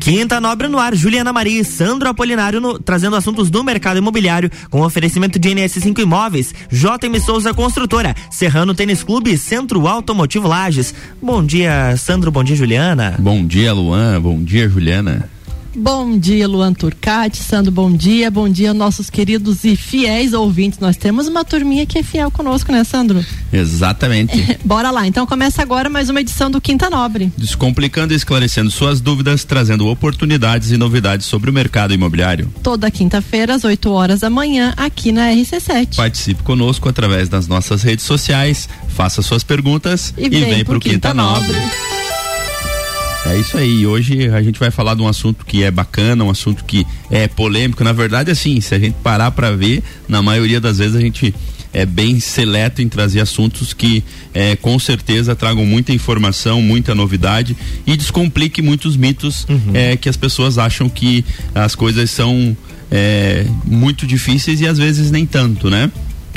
Quinta 0.00 0.40
Nobre 0.40 0.68
no 0.68 0.78
ar, 0.78 0.94
Juliana 0.94 1.32
Maria 1.32 1.60
e 1.60 1.64
Sandro 1.64 2.08
Apolinário 2.08 2.60
no, 2.60 2.78
trazendo 2.78 3.16
assuntos 3.16 3.50
do 3.50 3.64
mercado 3.64 3.98
imobiliário 3.98 4.48
com 4.70 4.82
oferecimento 4.82 5.36
de 5.36 5.48
NS5 5.48 5.98
Imóveis, 5.98 6.54
JM 6.70 7.18
Souza 7.20 7.52
Construtora, 7.52 8.14
Serrano 8.30 8.72
Tênis 8.72 9.02
Clube, 9.02 9.36
Centro 9.36 9.88
Automotivo 9.88 10.46
Lages. 10.46 10.94
Bom 11.20 11.44
dia, 11.44 11.96
Sandro, 11.96 12.30
bom 12.30 12.44
dia, 12.44 12.54
Juliana. 12.54 13.16
Bom 13.18 13.44
dia, 13.44 13.72
Luan, 13.72 14.20
bom 14.20 14.40
dia, 14.44 14.68
Juliana. 14.68 15.28
Bom 15.78 16.18
dia, 16.18 16.48
Luan 16.48 16.72
Turcati, 16.72 17.36
Sandro, 17.36 17.70
bom 17.70 17.92
dia, 17.92 18.30
bom 18.30 18.48
dia 18.48 18.72
nossos 18.72 19.10
queridos 19.10 19.62
e 19.62 19.76
fiéis 19.76 20.32
ouvintes. 20.32 20.78
Nós 20.78 20.96
temos 20.96 21.28
uma 21.28 21.44
turminha 21.44 21.84
que 21.84 21.98
é 21.98 22.02
fiel 22.02 22.30
conosco, 22.30 22.72
né, 22.72 22.82
Sandro? 22.82 23.22
Exatamente. 23.52 24.56
Bora 24.64 24.90
lá, 24.90 25.06
então 25.06 25.26
começa 25.26 25.60
agora 25.60 25.90
mais 25.90 26.08
uma 26.08 26.22
edição 26.22 26.50
do 26.50 26.62
Quinta 26.62 26.88
Nobre. 26.88 27.30
Descomplicando 27.36 28.14
e 28.14 28.16
esclarecendo 28.16 28.70
suas 28.70 29.02
dúvidas, 29.02 29.44
trazendo 29.44 29.86
oportunidades 29.86 30.70
e 30.70 30.78
novidades 30.78 31.26
sobre 31.26 31.50
o 31.50 31.52
mercado 31.52 31.92
imobiliário. 31.92 32.50
Toda 32.62 32.90
quinta-feira, 32.90 33.54
às 33.54 33.62
8 33.62 33.90
horas 33.90 34.20
da 34.20 34.30
manhã, 34.30 34.72
aqui 34.78 35.12
na 35.12 35.28
RC7. 35.28 35.94
Participe 35.94 36.42
conosco 36.42 36.88
através 36.88 37.28
das 37.28 37.46
nossas 37.46 37.82
redes 37.82 38.06
sociais, 38.06 38.66
faça 38.88 39.20
suas 39.20 39.44
perguntas 39.44 40.14
e, 40.16 40.24
e 40.24 40.28
vem, 40.30 40.44
vem 40.44 40.64
pro, 40.64 40.72
pro 40.72 40.80
Quinta, 40.80 41.10
Quinta 41.10 41.14
Nobre. 41.14 41.52
Nobre. 41.52 41.95
É 43.28 43.38
isso 43.38 43.56
aí. 43.56 43.86
Hoje 43.86 44.28
a 44.28 44.40
gente 44.42 44.58
vai 44.58 44.70
falar 44.70 44.94
de 44.94 45.02
um 45.02 45.08
assunto 45.08 45.44
que 45.44 45.62
é 45.62 45.70
bacana, 45.70 46.24
um 46.24 46.30
assunto 46.30 46.64
que 46.64 46.86
é 47.10 47.26
polêmico. 47.26 47.82
Na 47.82 47.92
verdade, 47.92 48.30
assim, 48.30 48.60
se 48.60 48.74
a 48.74 48.78
gente 48.78 48.94
parar 49.02 49.30
para 49.32 49.50
ver, 49.50 49.82
na 50.08 50.22
maioria 50.22 50.60
das 50.60 50.78
vezes 50.78 50.94
a 50.94 51.00
gente 51.00 51.34
é 51.72 51.84
bem 51.84 52.18
seleto 52.20 52.80
em 52.80 52.88
trazer 52.88 53.20
assuntos 53.20 53.74
que 53.74 54.02
é, 54.32 54.56
com 54.56 54.78
certeza 54.78 55.36
tragam 55.36 55.66
muita 55.66 55.92
informação, 55.92 56.62
muita 56.62 56.94
novidade 56.94 57.54
e 57.86 57.96
descomplique 57.96 58.62
muitos 58.62 58.96
mitos 58.96 59.44
uhum. 59.48 59.72
é, 59.74 59.96
que 59.96 60.08
as 60.08 60.16
pessoas 60.16 60.56
acham 60.56 60.88
que 60.88 61.22
as 61.54 61.74
coisas 61.74 62.10
são 62.10 62.56
é, 62.90 63.44
muito 63.64 64.06
difíceis 64.06 64.60
e 64.60 64.66
às 64.66 64.78
vezes 64.78 65.10
nem 65.10 65.26
tanto, 65.26 65.68
né? 65.68 65.90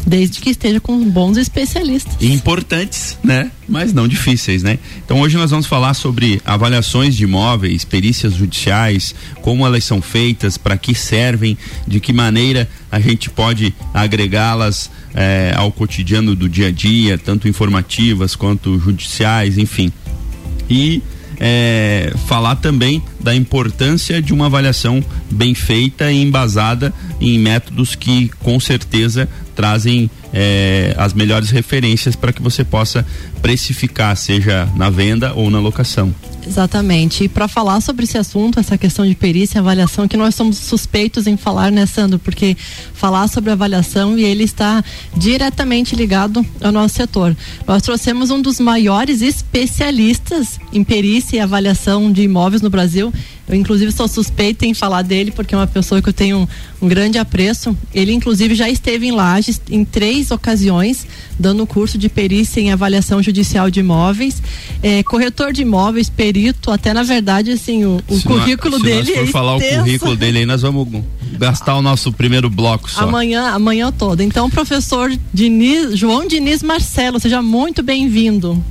Desde 0.09 0.41
que 0.41 0.49
esteja 0.49 0.79
com 0.79 1.07
bons 1.07 1.37
especialistas. 1.37 2.15
Importantes, 2.19 3.15
né? 3.23 3.51
Mas 3.67 3.93
não 3.93 4.07
difíceis, 4.07 4.63
né? 4.63 4.79
Então 5.05 5.21
hoje 5.21 5.37
nós 5.37 5.51
vamos 5.51 5.67
falar 5.67 5.93
sobre 5.93 6.41
avaliações 6.43 7.15
de 7.15 7.25
imóveis, 7.25 7.85
perícias 7.85 8.33
judiciais, 8.33 9.13
como 9.43 9.63
elas 9.67 9.83
são 9.83 10.01
feitas, 10.01 10.57
para 10.57 10.75
que 10.77 10.95
servem, 10.95 11.55
de 11.87 11.99
que 11.99 12.11
maneira 12.11 12.67
a 12.91 12.99
gente 12.99 13.29
pode 13.29 13.71
agregá-las 13.93 14.89
eh, 15.13 15.53
ao 15.55 15.71
cotidiano 15.71 16.35
do 16.35 16.49
dia 16.49 16.69
a 16.69 16.71
dia, 16.71 17.15
tanto 17.15 17.47
informativas 17.47 18.35
quanto 18.35 18.79
judiciais, 18.79 19.59
enfim. 19.59 19.93
E 20.67 21.03
é, 21.39 22.13
falar 22.27 22.55
também 22.57 23.01
da 23.19 23.33
importância 23.33 24.21
de 24.21 24.33
uma 24.33 24.47
avaliação 24.47 25.03
bem 25.31 25.55
feita 25.55 26.11
e 26.11 26.21
embasada 26.21 26.93
em 27.21 27.39
métodos 27.39 27.95
que 27.95 28.29
com 28.39 28.59
certeza 28.59 29.27
trazem 29.55 30.09
é, 30.33 30.93
as 30.97 31.13
melhores 31.13 31.49
referências 31.49 32.15
para 32.15 32.31
que 32.33 32.41
você 32.41 32.63
possa 32.63 33.05
precificar, 33.41 34.15
seja 34.15 34.67
na 34.75 34.89
venda 34.89 35.33
ou 35.33 35.49
na 35.49 35.59
locação. 35.59 36.13
Exatamente. 36.49 37.25
E 37.25 37.29
para 37.29 37.47
falar 37.47 37.79
sobre 37.79 38.05
esse 38.05 38.17
assunto, 38.17 38.59
essa 38.59 38.75
questão 38.75 39.05
de 39.05 39.13
perícia 39.13 39.57
e 39.57 39.59
avaliação, 39.59 40.07
que 40.07 40.17
nós 40.17 40.33
somos 40.33 40.57
suspeitos 40.57 41.27
em 41.27 41.37
falar, 41.37 41.71
né, 41.71 41.85
Sandro? 41.85 42.17
Porque 42.17 42.57
falar 42.93 43.27
sobre 43.27 43.51
avaliação 43.51 44.17
e 44.17 44.23
ele 44.23 44.43
está 44.43 44.83
diretamente 45.15 45.95
ligado 45.95 46.43
ao 46.59 46.71
nosso 46.71 46.95
setor. 46.95 47.37
Nós 47.67 47.83
trouxemos 47.83 48.31
um 48.31 48.41
dos 48.41 48.59
maiores 48.59 49.21
especialistas 49.21 50.59
em 50.73 50.83
perícia 50.83 51.37
e 51.37 51.39
avaliação 51.39 52.11
de 52.11 52.23
imóveis 52.23 52.63
no 52.63 52.69
Brasil, 52.69 53.13
eu, 53.49 53.55
inclusive, 53.55 53.91
sou 53.91 54.07
suspeita 54.07 54.63
em 54.63 54.75
falar 54.75 55.01
dele, 55.01 55.31
porque 55.31 55.55
é 55.55 55.57
uma 55.57 55.65
pessoa 55.65 55.99
que 55.99 56.07
eu 56.07 56.13
tenho 56.13 56.37
um, 56.37 56.85
um 56.85 56.87
grande 56.87 57.17
apreço. 57.17 57.75
Ele, 57.91 58.13
inclusive, 58.13 58.53
já 58.53 58.69
esteve 58.69 59.07
em 59.07 59.11
Lages 59.11 59.59
em 59.71 59.83
três 59.83 60.29
ocasiões, 60.29 61.07
dando 61.37 61.65
curso 61.65 61.97
de 61.97 62.07
perícia 62.07 62.61
em 62.61 62.71
avaliação 62.71 63.23
judicial 63.23 63.71
de 63.71 63.79
imóveis. 63.79 64.39
É, 64.83 65.01
corretor 65.01 65.51
de 65.51 65.63
imóveis, 65.63 66.11
perito, 66.11 66.69
até 66.69 66.93
na 66.93 67.01
verdade, 67.01 67.51
assim, 67.51 67.85
o, 67.85 67.99
o 68.07 68.21
currículo 68.21 68.77
nós, 68.77 68.83
dele. 68.83 69.05
Se 69.07 69.13
for 69.15 69.23
é 69.23 69.27
falar 69.27 69.55
o 69.55 69.59
currículo 69.59 70.15
dele 70.15 70.39
aí, 70.39 70.45
nós 70.45 70.61
vamos 70.61 70.87
gastar 71.39 71.75
o 71.75 71.81
nosso 71.81 72.13
primeiro 72.13 72.51
bloco 72.51 72.89
só. 72.91 73.01
Amanhã, 73.01 73.49
amanhã 73.49 73.91
todo. 73.91 74.21
Então, 74.21 74.47
professor 74.47 75.11
Diniz, 75.33 75.97
João 75.97 76.27
Diniz 76.27 76.61
Marcelo, 76.61 77.19
seja 77.19 77.41
muito 77.41 77.81
bem-vindo. 77.81 78.63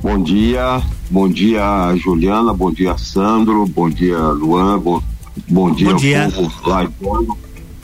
Bom 0.00 0.22
dia, 0.22 0.80
bom 1.10 1.28
dia 1.28 1.94
Juliana, 1.96 2.52
bom 2.52 2.70
dia 2.70 2.96
Sandro, 2.98 3.66
bom 3.66 3.88
dia 3.88 4.18
Luan, 4.18 4.78
bom, 4.78 5.02
bom 5.48 5.72
dia, 5.72 5.90
bom 5.90 5.96
dia. 5.96 6.30
povo 6.30 7.38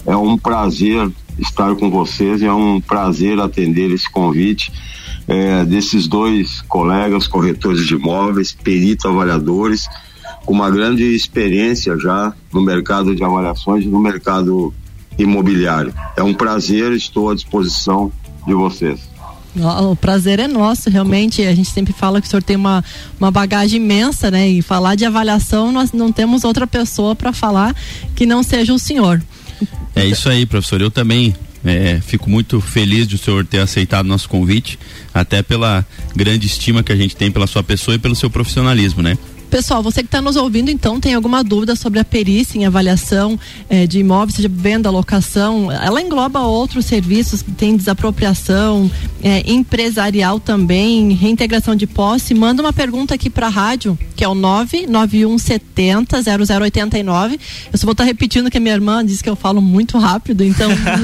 É 0.07 0.17
um 0.17 0.37
prazer 0.37 1.11
estar 1.39 1.75
com 1.75 1.91
vocês 1.91 2.43
e 2.43 2.47
é 2.47 2.53
um 2.53 2.81
prazer 2.81 3.41
atender 3.41 3.91
esse 3.91 4.11
convite 4.11 4.73
é, 5.27 5.65
desses 5.65 6.07
dois 6.07 6.61
colegas 6.63 7.27
corretores 7.27 7.87
de 7.87 7.95
imóveis, 7.95 8.53
peritos 8.53 9.07
avaliadores, 9.07 9.89
com 10.45 10.53
uma 10.53 10.71
grande 10.71 11.03
experiência 11.15 11.99
já 11.99 12.35
no 12.53 12.63
mercado 12.63 13.15
de 13.15 13.25
avaliações 13.25 13.85
e 13.85 13.89
no 13.89 14.01
mercado 14.01 14.73
imobiliário. 15.19 15.95
É 16.17 16.23
um 16.23 16.35
prazer, 16.35 16.93
estou 16.93 17.31
à 17.31 17.35
disposição 17.35 18.13
de 18.47 18.53
vocês. 18.53 19.14
O 19.57 19.95
prazer 19.95 20.41
é 20.41 20.49
nosso, 20.49 20.91
realmente. 20.91 21.43
A 21.43 21.55
gente 21.55 21.71
sempre 21.71 21.93
fala 21.93 22.21
que 22.21 22.27
o 22.27 22.31
senhor 22.31 22.43
tem 22.43 22.57
uma, 22.57 22.85
uma 23.19 23.31
bagagem 23.31 23.81
imensa, 23.81 24.31
né? 24.31 24.49
E 24.49 24.63
falar 24.63 24.95
de 24.95 25.05
avaliação, 25.05 25.71
nós 25.71 25.93
não 25.93 26.11
temos 26.11 26.45
outra 26.45 26.67
pessoa 26.67 27.15
para 27.15 27.33
falar 27.33 27.75
que 28.17 28.27
não 28.27 28.43
seja 28.43 28.73
o 28.75 28.79
senhor. 28.79 29.23
É 29.95 30.05
isso 30.05 30.29
aí, 30.29 30.45
professor. 30.45 30.81
Eu 30.81 30.91
também 30.91 31.35
é, 31.65 32.01
fico 32.01 32.29
muito 32.29 32.61
feliz 32.61 33.07
de 33.07 33.15
o 33.15 33.19
senhor 33.19 33.47
ter 33.47 33.61
aceitado 33.61 34.07
nosso 34.07 34.29
convite, 34.29 34.79
até 35.13 35.43
pela 35.43 35.87
grande 36.15 36.47
estima 36.47 36.83
que 36.83 36.93
a 36.93 36.97
gente 36.97 37.17
tem 37.17 37.31
pela 37.31 37.47
sua 37.47 37.63
pessoa 37.63 37.95
e 37.95 37.99
pelo 37.99 38.15
seu 38.15 38.29
profissionalismo, 38.29 39.03
né? 39.03 39.17
Pessoal, 39.55 39.85
você 39.85 40.03
que 40.03 40.09
está 40.09 40.21
nos 40.21 40.35
ouvindo, 40.35 40.69
então, 40.69 40.99
tem 40.99 41.15
alguma 41.15 41.45
dúvida 41.45 41.77
sobre 41.77 42.01
a 42.01 42.05
perícia 42.05 42.59
em 42.59 42.67
avaliação 42.67 43.39
eh, 43.71 43.87
de 43.87 44.01
imóveis, 44.01 44.35
seja 44.35 44.49
venda, 44.53 44.91
locação, 44.91 45.71
ela 45.71 46.03
engloba 46.03 46.41
outros 46.41 46.87
serviços, 46.87 47.45
tem 47.57 47.77
desapropriação, 47.77 48.91
eh, 49.23 49.45
empresarial 49.47 50.41
também, 50.41 51.13
reintegração 51.13 51.77
de 51.77 51.87
posse. 51.87 52.35
Manda 52.35 52.63
uma 52.63 52.73
pergunta 52.73 53.15
aqui 53.15 53.31
para 53.31 53.47
a 53.47 53.49
rádio, 53.49 53.97
que 54.17 54.25
é 54.25 54.29
o 54.29 54.35
99170 54.35 56.21
0089. 56.21 57.39
Eu 57.73 57.79
só 57.79 57.87
vou 57.87 57.93
estar 57.93 58.03
tá 58.03 58.09
repetindo 58.09 58.51
que 58.51 58.59
a 58.59 58.61
minha 58.61 58.75
irmã 58.75 59.07
disse 59.07 59.23
que 59.23 59.31
eu 59.31 59.37
falo 59.37 59.61
muito 59.61 59.99
rápido, 59.99 60.43
então 60.43 60.69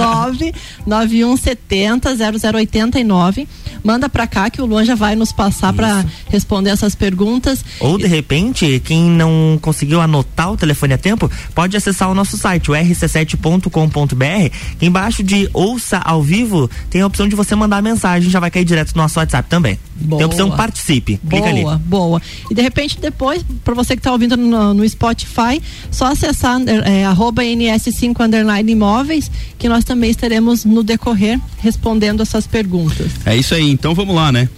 99170 0.85 2.17
0089. 2.51 3.47
Manda 3.85 4.09
para 4.09 4.27
cá 4.27 4.51
que 4.51 4.61
o 4.61 4.67
Luan 4.67 4.85
já 4.85 4.97
vai 4.97 5.15
nos 5.15 5.31
passar 5.31 5.73
para 5.73 6.05
responder 6.29 6.71
essas 6.71 6.97
perguntas. 6.97 7.65
Ou 7.79 7.97
de 7.97 8.09
repente 8.09 8.40
quem 8.85 9.11
não 9.11 9.59
conseguiu 9.61 10.01
anotar 10.01 10.53
o 10.53 10.57
telefone 10.57 10.95
a 10.95 10.99
tempo, 10.99 11.31
pode 11.55 11.77
acessar 11.77 12.11
o 12.11 12.15
nosso 12.15 12.37
site, 12.37 12.71
o 12.71 12.75
rc7.com.br. 12.75 14.55
Embaixo 14.81 15.23
de 15.23 15.49
ouça 15.53 15.99
ao 15.99 16.23
vivo, 16.23 16.71
tem 16.89 17.03
a 17.03 17.07
opção 17.07 17.29
de 17.29 17.37
você 17.37 17.55
mandar 17.55 17.83
mensagem, 17.83 18.31
já 18.31 18.41
vai 18.41 18.51
cair 18.51 18.65
direto 18.65 18.95
no 18.95 19.03
nosso 19.03 19.19
WhatsApp 19.19 19.49
também. 19.49 19.79
Boa. 19.97 20.19
Tem 20.19 20.25
a 20.25 20.27
opção 20.27 20.51
participe. 20.51 21.19
Clica 21.19 21.39
boa, 21.39 21.49
ali. 21.49 21.63
Boa, 21.63 21.79
boa. 21.79 22.23
E 22.51 22.55
de 22.55 22.63
repente 22.63 22.99
depois, 22.99 23.45
para 23.65 23.75
você 23.75 23.95
que 23.95 24.01
está 24.01 24.13
ouvindo 24.13 24.37
no, 24.37 24.75
no, 24.75 24.89
Spotify, 24.89 25.61
só 25.91 26.07
acessar 26.07 26.61
é, 26.87 27.05
arroba 27.05 27.43
NS5 27.43 28.19
underline 28.25 28.73
imóveis, 28.73 29.31
que 29.59 29.69
nós 29.69 29.85
também 29.85 30.11
estaremos 30.11 30.65
no 30.65 30.83
decorrer 30.83 31.39
respondendo 31.59 32.23
essas 32.23 32.47
perguntas. 32.47 33.11
É 33.27 33.37
isso 33.37 33.55
aí, 33.55 33.71
então 33.71 33.95
vamos 33.95 34.15
lá, 34.15 34.33
né? 34.33 34.49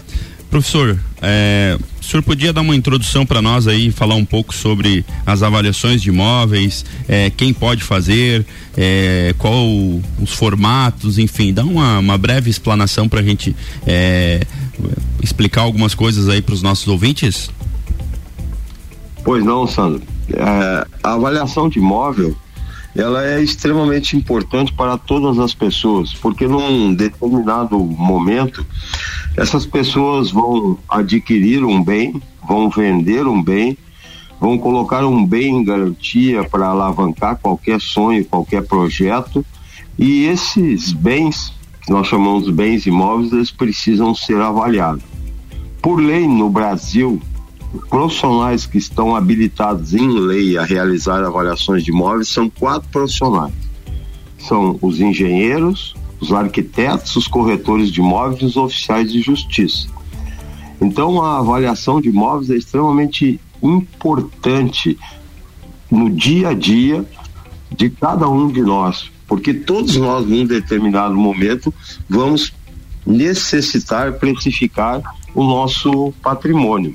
Professor, 0.50 0.99
é, 1.20 1.78
senhor 2.12 2.23
podia 2.23 2.53
dar 2.53 2.61
uma 2.61 2.77
introdução 2.77 3.25
para 3.25 3.41
nós 3.41 3.67
aí, 3.67 3.91
falar 3.91 4.17
um 4.17 4.25
pouco 4.25 4.55
sobre 4.55 5.03
as 5.25 5.43
avaliações 5.43 6.03
de 6.03 6.11
imóveis, 6.11 6.85
é, 7.09 7.31
quem 7.31 7.55
pode 7.55 7.82
fazer, 7.82 8.44
é, 8.76 9.35
qual 9.38 9.67
os 10.20 10.35
formatos, 10.35 11.17
enfim, 11.17 11.55
dá 11.55 11.64
uma, 11.64 11.99
uma 11.99 12.19
breve 12.19 12.50
explanação 12.50 13.09
para 13.09 13.20
a 13.20 13.23
gente 13.23 13.56
é, 13.87 14.43
explicar 15.23 15.62
algumas 15.62 15.94
coisas 15.94 16.29
aí 16.29 16.43
para 16.43 16.53
os 16.55 16.62
nossos 16.62 16.87
ouvintes? 16.87 17.50
Pois 19.25 19.43
não, 19.43 19.67
Sandro. 19.67 20.03
É, 20.35 20.87
a 21.03 21.15
avaliação 21.15 21.67
de 21.70 21.79
imóvel 21.79 22.37
ela 22.94 23.25
é 23.25 23.43
extremamente 23.43 24.17
importante 24.17 24.70
para 24.75 24.99
todas 24.99 25.38
as 25.38 25.55
pessoas, 25.55 26.12
porque 26.12 26.47
num 26.47 26.94
determinado 26.94 27.79
momento 27.79 28.67
essas 29.37 29.64
pessoas 29.64 30.31
vão 30.31 30.79
adquirir 30.88 31.64
um 31.64 31.82
bem, 31.82 32.20
vão 32.46 32.69
vender 32.69 33.26
um 33.26 33.43
bem, 33.43 33.76
vão 34.40 34.58
colocar 34.58 35.05
um 35.06 35.25
bem 35.25 35.56
em 35.58 35.64
garantia 35.64 36.44
para 36.44 36.67
alavancar 36.67 37.38
qualquer 37.40 37.81
sonho, 37.81 38.25
qualquer 38.25 38.62
projeto, 38.67 39.44
e 39.99 40.25
esses 40.25 40.93
bens, 40.93 41.52
que 41.84 41.93
nós 41.93 42.06
chamamos 42.06 42.44
de 42.44 42.52
bens 42.52 42.87
imóveis, 42.87 43.32
eles 43.32 43.50
precisam 43.50 44.14
ser 44.14 44.40
avaliados. 44.40 45.05
Por 45.81 45.96
lei 45.96 46.26
no 46.26 46.50
Brasil, 46.50 47.20
profissionais 47.88 48.67
que 48.67 48.79
estão 48.79 49.17
habilitados 49.17 49.94
em 49.94 50.08
lei 50.08 50.58
a 50.58 50.64
realizar 50.64 51.25
avaliações 51.25 51.84
de 51.84 51.90
imóveis 51.90 52.29
são 52.29 52.50
quatro 52.50 52.88
profissionais. 52.90 53.55
São 54.38 54.79
os 54.82 55.00
engenheiros, 55.00 55.94
os 56.22 56.32
arquitetos, 56.32 57.16
os 57.16 57.26
corretores 57.26 57.90
de 57.90 58.00
imóveis 58.00 58.40
e 58.40 58.44
os 58.44 58.56
oficiais 58.56 59.10
de 59.10 59.20
justiça. 59.20 59.88
Então, 60.80 61.20
a 61.20 61.38
avaliação 61.38 62.00
de 62.00 62.08
imóveis 62.08 62.50
é 62.50 62.56
extremamente 62.56 63.40
importante 63.62 64.96
no 65.90 66.08
dia 66.08 66.50
a 66.50 66.54
dia 66.54 67.04
de 67.70 67.90
cada 67.90 68.28
um 68.28 68.48
de 68.48 68.62
nós, 68.62 69.10
porque 69.26 69.52
todos 69.52 69.96
nós, 69.96 70.26
num 70.26 70.46
determinado 70.46 71.14
momento, 71.14 71.74
vamos 72.08 72.52
necessitar 73.04 74.12
precificar 74.14 75.02
o 75.34 75.42
nosso 75.42 76.14
patrimônio. 76.22 76.94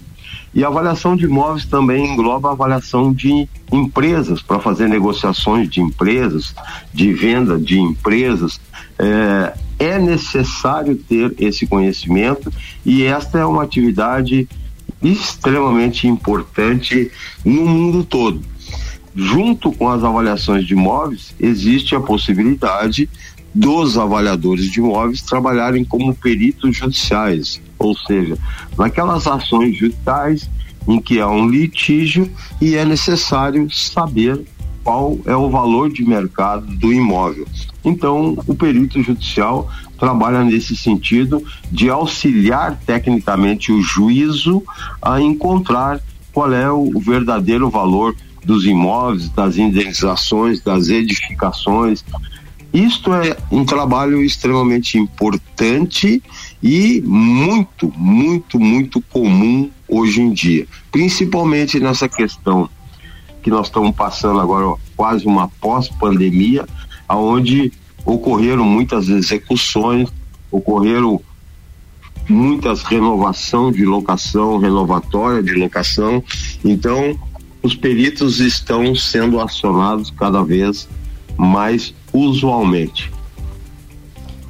E 0.57 0.63
a 0.63 0.69
avaliação 0.69 1.15
de 1.15 1.25
imóveis 1.25 1.65
também 1.65 2.03
engloba 2.03 2.49
a 2.49 2.53
avaliação 2.53 3.13
de 3.13 3.47
empresas, 3.71 4.41
para 4.41 4.59
fazer 4.59 4.89
negociações 4.89 5.69
de 5.69 5.79
empresas, 5.81 6.55
de 6.91 7.13
venda 7.13 7.59
de 7.59 7.79
empresas. 7.79 8.59
É, 8.97 9.53
é 9.77 9.99
necessário 9.99 10.95
ter 10.95 11.35
esse 11.37 11.67
conhecimento 11.67 12.51
e 12.83 13.03
esta 13.03 13.37
é 13.37 13.45
uma 13.45 13.61
atividade 13.61 14.49
extremamente 14.99 16.07
importante 16.07 17.11
no 17.45 17.63
mundo 17.63 18.03
todo. 18.03 18.41
Junto 19.15 19.71
com 19.71 19.87
as 19.87 20.03
avaliações 20.03 20.65
de 20.65 20.73
imóveis, 20.73 21.35
existe 21.39 21.95
a 21.95 21.99
possibilidade 21.99 23.07
dos 23.53 23.95
avaliadores 23.95 24.71
de 24.71 24.79
imóveis 24.79 25.21
trabalharem 25.21 25.83
como 25.83 26.15
peritos 26.15 26.75
judiciais, 26.75 27.61
ou 27.77 27.95
seja, 27.95 28.37
naquelas 28.77 29.27
ações 29.27 29.77
judiciais 29.77 30.49
em 30.87 30.99
que 31.01 31.19
há 31.19 31.27
um 31.27 31.49
litígio 31.49 32.31
e 32.61 32.75
é 32.75 32.85
necessário 32.85 33.69
saber 33.71 34.41
qual 34.83 35.17
é 35.25 35.35
o 35.35 35.49
valor 35.49 35.91
de 35.91 36.05
mercado 36.05 36.65
do 36.77 36.93
imóvel. 36.93 37.45
Então, 37.83 38.37
o 38.47 38.55
perito 38.55 39.03
judicial 39.03 39.69
trabalha 39.99 40.43
nesse 40.43 40.77
sentido 40.77 41.43
de 41.69 41.89
auxiliar 41.89 42.79
tecnicamente 42.85 43.71
o 43.71 43.81
juízo 43.81 44.63
a 45.01 45.19
encontrar 45.19 45.99
qual 46.31 46.53
é 46.53 46.71
o 46.71 46.99
verdadeiro 46.99 47.69
valor 47.69 48.15
dos 48.45 48.63
imóveis, 48.63 49.27
das 49.29 49.57
indenizações, 49.57 50.61
das 50.61 50.87
edificações. 50.87 52.05
Isto 52.73 53.13
é 53.13 53.35
um 53.51 53.65
trabalho 53.65 54.23
extremamente 54.23 54.97
importante 54.97 56.23
e 56.61 57.01
muito, 57.01 57.91
muito, 57.95 58.59
muito 58.59 59.01
comum 59.01 59.69
hoje 59.87 60.21
em 60.21 60.31
dia, 60.33 60.67
principalmente 60.91 61.79
nessa 61.79 62.09
questão 62.09 62.69
que 63.41 63.49
nós 63.49 63.67
estamos 63.67 63.95
passando 63.95 64.39
agora 64.39 64.75
quase 64.95 65.25
uma 65.25 65.47
pós-pandemia, 65.61 66.67
aonde 67.07 67.71
ocorreram 68.05 68.65
muitas 68.65 69.07
execuções, 69.07 70.09
ocorreram 70.51 71.21
muitas 72.27 72.83
renovação 72.83 73.71
de 73.71 73.85
locação, 73.85 74.57
renovatória 74.57 75.41
de 75.41 75.53
locação. 75.53 76.21
Então, 76.63 77.17
os 77.63 77.75
peritos 77.75 78.39
estão 78.39 78.93
sendo 78.95 79.39
acionados 79.39 80.11
cada 80.11 80.43
vez 80.43 80.87
mais 81.37 81.93
usualmente. 82.11 83.11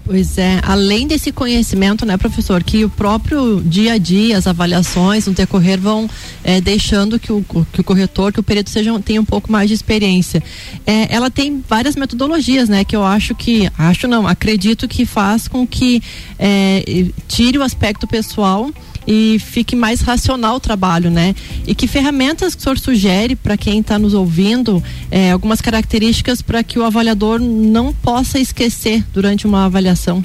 Pois 0.07 0.37
é, 0.37 0.61
além 0.63 1.05
desse 1.05 1.33
conhecimento, 1.33 2.05
né, 2.05 2.15
professor, 2.15 2.63
que 2.63 2.85
o 2.85 2.89
próprio 2.89 3.59
dia 3.59 3.91
a 3.93 3.97
dia, 3.97 4.37
as 4.37 4.47
avaliações 4.47 5.27
no 5.27 5.33
decorrer 5.33 5.77
vão 5.77 6.09
é, 6.45 6.61
deixando 6.61 7.19
que 7.19 7.29
o, 7.29 7.43
que 7.73 7.81
o 7.81 7.83
corretor, 7.83 8.31
que 8.31 8.39
o 8.39 8.43
perito 8.43 8.69
seja, 8.69 8.97
tenha 9.01 9.19
um 9.19 9.25
pouco 9.25 9.51
mais 9.51 9.67
de 9.67 9.73
experiência. 9.73 10.41
É, 10.85 11.13
ela 11.13 11.29
tem 11.29 11.61
várias 11.67 11.97
metodologias, 11.97 12.69
né, 12.69 12.85
que 12.85 12.95
eu 12.95 13.03
acho 13.03 13.35
que, 13.35 13.69
acho 13.77 14.07
não, 14.07 14.25
acredito 14.25 14.87
que 14.87 15.05
faz 15.05 15.45
com 15.49 15.67
que 15.67 16.01
é, 16.39 16.85
tire 17.27 17.57
o 17.57 17.61
aspecto 17.61 18.07
pessoal 18.07 18.71
e 19.07 19.39
fique 19.39 19.75
mais 19.75 20.01
racional 20.01 20.57
o 20.57 20.59
trabalho, 20.59 21.09
né? 21.09 21.33
E 21.65 21.73
que 21.73 21.87
ferramentas 21.87 22.53
que 22.53 22.59
o 22.59 22.63
senhor 22.63 22.77
sugere 22.77 23.35
para 23.35 23.55
quem 23.55 23.79
está 23.79 23.97
nos 23.97 24.13
ouvindo, 24.13 24.83
é, 25.09 25.31
algumas 25.31 25.61
características 25.61 26.41
para 26.41 26.61
que 26.61 26.77
o 26.77 26.83
avaliador 26.83 27.39
não 27.39 27.93
possa 27.93 28.37
esquecer 28.37 29.05
durante 29.13 29.47
uma 29.47 29.65
avaliação? 29.65 30.21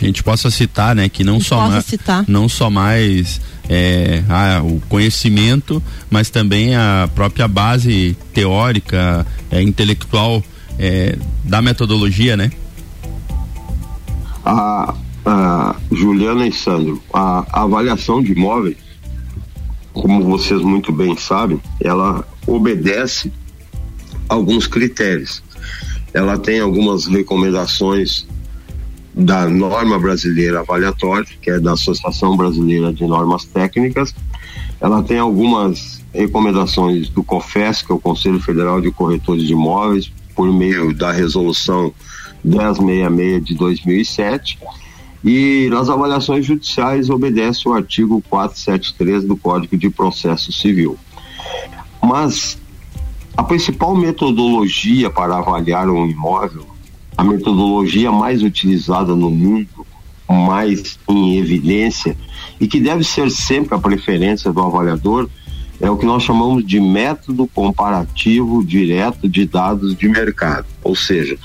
A 0.00 0.04
gente 0.04 0.22
possa 0.22 0.50
citar, 0.50 0.94
né, 0.94 1.08
que 1.10 1.22
não 1.22 1.40
só 1.40 1.68
mais, 1.68 1.84
não 2.26 2.48
só 2.48 2.70
mais 2.70 3.40
é, 3.68 4.22
a, 4.28 4.62
o 4.62 4.80
conhecimento, 4.88 5.82
mas 6.08 6.30
também 6.30 6.74
a 6.74 7.08
própria 7.14 7.46
base 7.46 8.16
teórica, 8.32 9.26
é, 9.50 9.60
intelectual 9.60 10.42
é, 10.78 11.18
da 11.44 11.60
metodologia, 11.60 12.36
né? 12.36 12.50
A, 14.44 14.94
Juliana 15.92 16.46
e 16.46 16.52
Sandro, 16.52 17.02
a, 17.12 17.44
a 17.52 17.62
avaliação 17.62 18.22
de 18.22 18.32
imóveis, 18.32 18.76
como 19.92 20.24
vocês 20.24 20.60
muito 20.62 20.92
bem 20.92 21.16
sabem, 21.16 21.60
ela 21.80 22.26
obedece 22.46 23.32
alguns 24.28 24.66
critérios. 24.66 25.42
Ela 26.14 26.38
tem 26.38 26.60
algumas 26.60 27.06
recomendações 27.06 28.26
da 29.12 29.48
norma 29.48 29.98
brasileira 29.98 30.60
avaliatória, 30.60 31.26
que 31.42 31.50
é 31.50 31.60
da 31.60 31.72
Associação 31.72 32.36
Brasileira 32.36 32.92
de 32.92 33.04
Normas 33.04 33.44
Técnicas. 33.44 34.14
Ela 34.80 35.02
tem 35.02 35.18
algumas 35.18 36.02
recomendações 36.14 37.08
do 37.08 37.22
COFES, 37.22 37.82
que 37.82 37.92
é 37.92 37.94
o 37.94 38.00
Conselho 38.00 38.40
Federal 38.40 38.80
de 38.80 38.90
Corretores 38.90 39.44
de 39.44 39.52
Imóveis, 39.52 40.10
por 40.34 40.52
meio 40.52 40.94
da 40.94 41.12
resolução 41.12 41.92
1066 42.44 43.44
de 43.44 43.54
2007 43.54 44.58
e 45.24 45.68
nas 45.70 45.90
avaliações 45.90 46.46
judiciais 46.46 47.10
obedece 47.10 47.68
o 47.68 47.74
artigo 47.74 48.22
473 48.28 49.24
do 49.24 49.36
Código 49.36 49.76
de 49.76 49.90
Processo 49.90 50.52
Civil. 50.52 50.96
Mas 52.02 52.58
a 53.36 53.42
principal 53.42 53.94
metodologia 53.94 55.10
para 55.10 55.36
avaliar 55.36 55.88
um 55.88 56.06
imóvel, 56.06 56.66
a 57.16 57.22
metodologia 57.22 58.10
mais 58.10 58.42
utilizada 58.42 59.14
no 59.14 59.30
mundo, 59.30 59.86
mais 60.28 60.98
em 61.08 61.38
evidência 61.38 62.16
e 62.58 62.66
que 62.66 62.80
deve 62.80 63.04
ser 63.04 63.30
sempre 63.30 63.74
a 63.74 63.78
preferência 63.78 64.52
do 64.52 64.60
avaliador, 64.60 65.28
é 65.80 65.90
o 65.90 65.96
que 65.96 66.04
nós 66.04 66.22
chamamos 66.22 66.64
de 66.64 66.78
método 66.78 67.46
comparativo 67.46 68.62
direto 68.62 69.28
de 69.28 69.46
dados 69.46 69.96
de 69.96 70.08
mercado. 70.08 70.66
Ou 70.82 70.94
seja, 70.94 71.38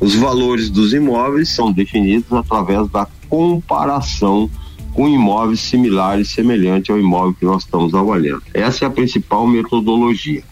os 0.00 0.14
valores 0.14 0.70
dos 0.70 0.92
imóveis 0.92 1.48
são 1.50 1.72
definidos 1.72 2.32
através 2.32 2.88
da 2.88 3.04
comparação 3.30 4.50
com 4.92 5.08
imóveis 5.08 5.60
similares, 5.60 6.30
semelhante 6.30 6.90
ao 6.90 6.98
imóvel 6.98 7.32
que 7.32 7.44
nós 7.46 7.62
estamos 7.62 7.94
avaliando. 7.94 8.42
Essa 8.52 8.84
é 8.84 8.88
a 8.88 8.90
principal 8.90 9.46
metodologia. 9.46 10.42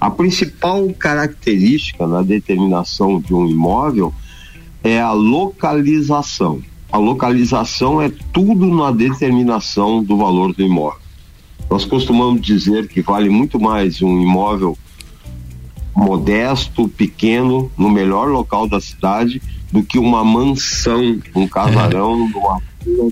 A 0.00 0.10
principal 0.10 0.88
característica 0.98 2.06
na 2.06 2.22
determinação 2.22 3.20
de 3.20 3.34
um 3.34 3.46
imóvel 3.46 4.12
é 4.82 5.00
a 5.00 5.12
localização. 5.12 6.62
A 6.90 6.96
localização 6.96 8.00
é 8.00 8.10
tudo 8.32 8.66
na 8.68 8.90
determinação 8.90 10.02
do 10.02 10.16
valor 10.16 10.54
do 10.54 10.62
imóvel. 10.62 11.00
Nós 11.68 11.84
costumamos 11.84 12.40
dizer 12.40 12.88
que 12.88 13.02
vale 13.02 13.28
muito 13.28 13.60
mais 13.60 14.00
um 14.00 14.22
imóvel 14.22 14.78
modesto, 15.94 16.88
pequeno, 16.88 17.70
no 17.76 17.90
melhor 17.90 18.28
local 18.28 18.68
da 18.68 18.80
cidade, 18.80 19.42
do 19.70 19.82
que 19.82 19.98
uma 19.98 20.24
mansão, 20.24 21.20
um 21.34 21.46
casarão 21.46 22.14
é. 22.14 22.30
numa, 22.30 22.62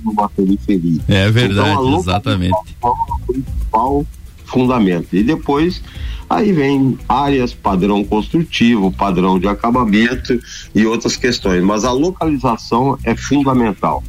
numa 0.04 0.28
periferia. 0.30 1.00
É 1.08 1.30
verdade, 1.30 1.70
então, 1.70 1.98
exatamente. 1.98 2.56
É 2.82 2.86
o 2.86 2.96
principal 3.26 4.06
fundamento. 4.44 5.14
E 5.14 5.22
depois 5.22 5.82
aí 6.28 6.52
vem 6.52 6.98
áreas, 7.08 7.52
padrão 7.54 8.04
construtivo, 8.04 8.90
padrão 8.90 9.38
de 9.38 9.46
acabamento 9.46 10.38
e 10.74 10.84
outras 10.86 11.16
questões. 11.16 11.62
Mas 11.62 11.84
a 11.84 11.92
localização 11.92 12.98
é 13.04 13.14
fundamental. 13.14 14.02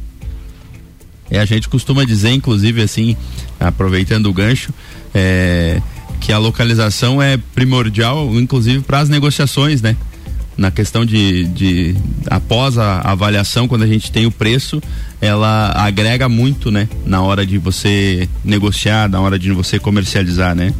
É, 1.30 1.38
a 1.38 1.44
gente 1.44 1.68
costuma 1.68 2.04
dizer, 2.04 2.30
inclusive, 2.30 2.80
assim, 2.80 3.16
aproveitando 3.60 4.26
o 4.26 4.32
gancho, 4.32 4.72
é, 5.14 5.80
que 6.20 6.32
a 6.32 6.38
localização 6.38 7.20
é 7.20 7.36
primordial, 7.36 8.26
inclusive, 8.34 8.82
para 8.82 9.00
as 9.00 9.08
negociações, 9.08 9.82
né? 9.82 9.96
Na 10.58 10.72
questão 10.72 11.06
de, 11.06 11.44
de 11.44 11.94
após 12.26 12.76
a 12.76 13.00
avaliação, 13.00 13.68
quando 13.68 13.84
a 13.84 13.86
gente 13.86 14.10
tem 14.10 14.26
o 14.26 14.30
preço, 14.30 14.82
ela 15.20 15.72
agrega 15.76 16.28
muito, 16.28 16.68
né? 16.72 16.88
Na 17.06 17.22
hora 17.22 17.46
de 17.46 17.56
você 17.58 18.28
negociar, 18.44 19.08
na 19.08 19.20
hora 19.20 19.38
de 19.38 19.52
você 19.52 19.78
comercializar, 19.78 20.56
né? 20.56 20.74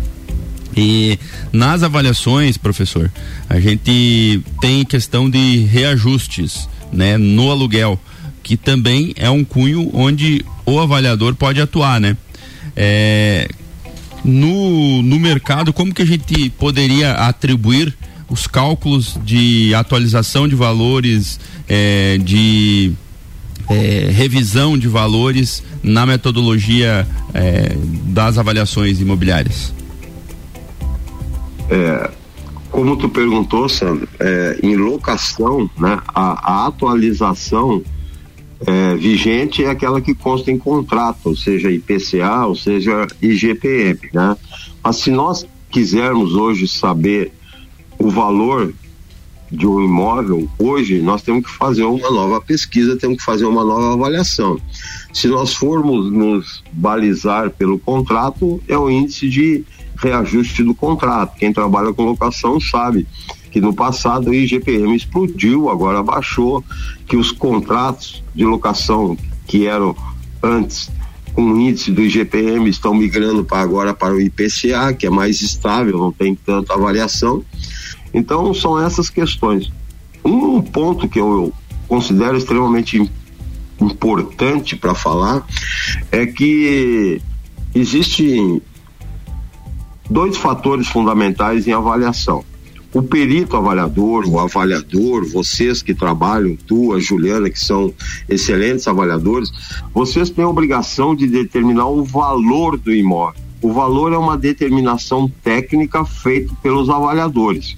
E 0.76 1.16
nas 1.52 1.84
avaliações, 1.84 2.58
professor, 2.58 3.10
a 3.48 3.60
gente 3.60 4.42
tem 4.60 4.84
questão 4.84 5.30
de 5.30 5.58
reajustes, 5.60 6.68
né? 6.92 7.16
No 7.16 7.48
aluguel, 7.48 8.00
que 8.42 8.56
também 8.56 9.14
é 9.16 9.30
um 9.30 9.44
cunho 9.44 9.90
onde 9.94 10.44
o 10.66 10.80
avaliador 10.80 11.36
pode 11.36 11.60
atuar, 11.60 12.00
né? 12.00 12.16
É, 12.74 13.48
no, 14.24 15.02
no 15.02 15.20
mercado, 15.20 15.72
como 15.72 15.94
que 15.94 16.02
a 16.02 16.06
gente 16.06 16.50
poderia 16.50 17.12
atribuir 17.12 17.96
os 18.28 18.46
cálculos 18.46 19.18
de 19.24 19.74
atualização 19.74 20.46
de 20.46 20.54
valores, 20.54 21.40
é, 21.68 22.18
de 22.18 22.92
é, 23.68 24.10
revisão 24.10 24.76
de 24.76 24.88
valores 24.88 25.62
na 25.82 26.04
metodologia 26.06 27.06
é, 27.34 27.76
das 28.04 28.38
avaliações 28.38 29.00
imobiliárias? 29.00 29.72
É, 31.70 32.10
como 32.70 32.96
tu 32.96 33.08
perguntou, 33.08 33.68
Sandro, 33.68 34.08
é, 34.18 34.58
em 34.62 34.76
locação, 34.76 35.68
né, 35.78 36.00
a, 36.08 36.64
a 36.64 36.66
atualização 36.66 37.82
é, 38.66 38.94
vigente 38.96 39.64
é 39.64 39.70
aquela 39.70 40.00
que 40.00 40.14
consta 40.14 40.50
em 40.50 40.58
contrato, 40.58 41.26
ou 41.26 41.36
seja, 41.36 41.70
IPCA, 41.70 42.46
ou 42.46 42.56
seja, 42.56 43.06
IGPM, 43.22 43.98
né? 44.12 44.36
Mas 44.82 44.96
se 44.96 45.10
nós 45.10 45.46
quisermos 45.70 46.34
hoje 46.34 46.66
saber 46.66 47.32
o 47.98 48.10
valor 48.10 48.72
de 49.50 49.66
um 49.66 49.82
imóvel, 49.82 50.48
hoje 50.58 51.00
nós 51.00 51.22
temos 51.22 51.44
que 51.44 51.50
fazer 51.50 51.84
uma 51.84 52.10
nova 52.10 52.40
pesquisa, 52.40 52.96
temos 52.96 53.18
que 53.18 53.24
fazer 53.24 53.46
uma 53.46 53.64
nova 53.64 53.94
avaliação. 53.94 54.60
Se 55.12 55.26
nós 55.26 55.54
formos 55.54 56.12
nos 56.12 56.62
balizar 56.70 57.50
pelo 57.50 57.78
contrato, 57.78 58.62
é 58.68 58.76
o 58.76 58.90
índice 58.90 59.28
de 59.28 59.64
reajuste 59.96 60.62
do 60.62 60.74
contrato. 60.74 61.36
Quem 61.38 61.52
trabalha 61.52 61.92
com 61.92 62.04
locação 62.04 62.60
sabe 62.60 63.06
que 63.50 63.60
no 63.60 63.72
passado 63.72 64.30
o 64.30 64.34
IGPM 64.34 64.94
explodiu, 64.94 65.70
agora 65.70 66.02
baixou, 66.02 66.62
que 67.06 67.16
os 67.16 67.32
contratos 67.32 68.22
de 68.34 68.44
locação 68.44 69.16
que 69.46 69.66
eram 69.66 69.96
antes 70.42 70.90
com 71.34 71.52
o 71.52 71.60
índice 71.60 71.90
do 71.90 72.02
IGPM 72.02 72.68
estão 72.68 72.92
migrando 72.92 73.44
para 73.44 73.60
agora 73.60 73.94
para 73.94 74.12
o 74.12 74.20
IPCA, 74.20 74.92
que 74.92 75.06
é 75.06 75.10
mais 75.10 75.40
estável, 75.40 75.96
não 75.96 76.12
tem 76.12 76.34
tanta 76.34 76.76
variação. 76.76 77.44
Então 78.12 78.52
são 78.54 78.80
essas 78.80 79.10
questões. 79.10 79.70
Um 80.24 80.60
ponto 80.60 81.08
que 81.08 81.20
eu 81.20 81.52
considero 81.86 82.36
extremamente 82.36 83.10
importante 83.80 84.76
para 84.76 84.94
falar 84.94 85.46
é 86.10 86.26
que 86.26 87.20
existem 87.74 88.60
dois 90.10 90.36
fatores 90.36 90.88
fundamentais 90.88 91.66
em 91.66 91.72
avaliação. 91.72 92.44
O 92.92 93.02
perito 93.02 93.54
avaliador, 93.54 94.26
o 94.26 94.40
avaliador, 94.40 95.26
vocês 95.28 95.82
que 95.82 95.94
trabalham, 95.94 96.56
tu, 96.66 96.94
a 96.94 96.98
Juliana, 96.98 97.50
que 97.50 97.60
são 97.60 97.92
excelentes 98.26 98.88
avaliadores, 98.88 99.50
vocês 99.92 100.30
têm 100.30 100.44
a 100.44 100.48
obrigação 100.48 101.14
de 101.14 101.26
determinar 101.26 101.86
o 101.86 102.02
valor 102.02 102.78
do 102.78 102.92
imóvel. 102.92 103.40
O 103.60 103.72
valor 103.72 104.12
é 104.14 104.16
uma 104.16 104.38
determinação 104.38 105.30
técnica 105.42 106.02
feita 106.04 106.54
pelos 106.62 106.88
avaliadores. 106.88 107.76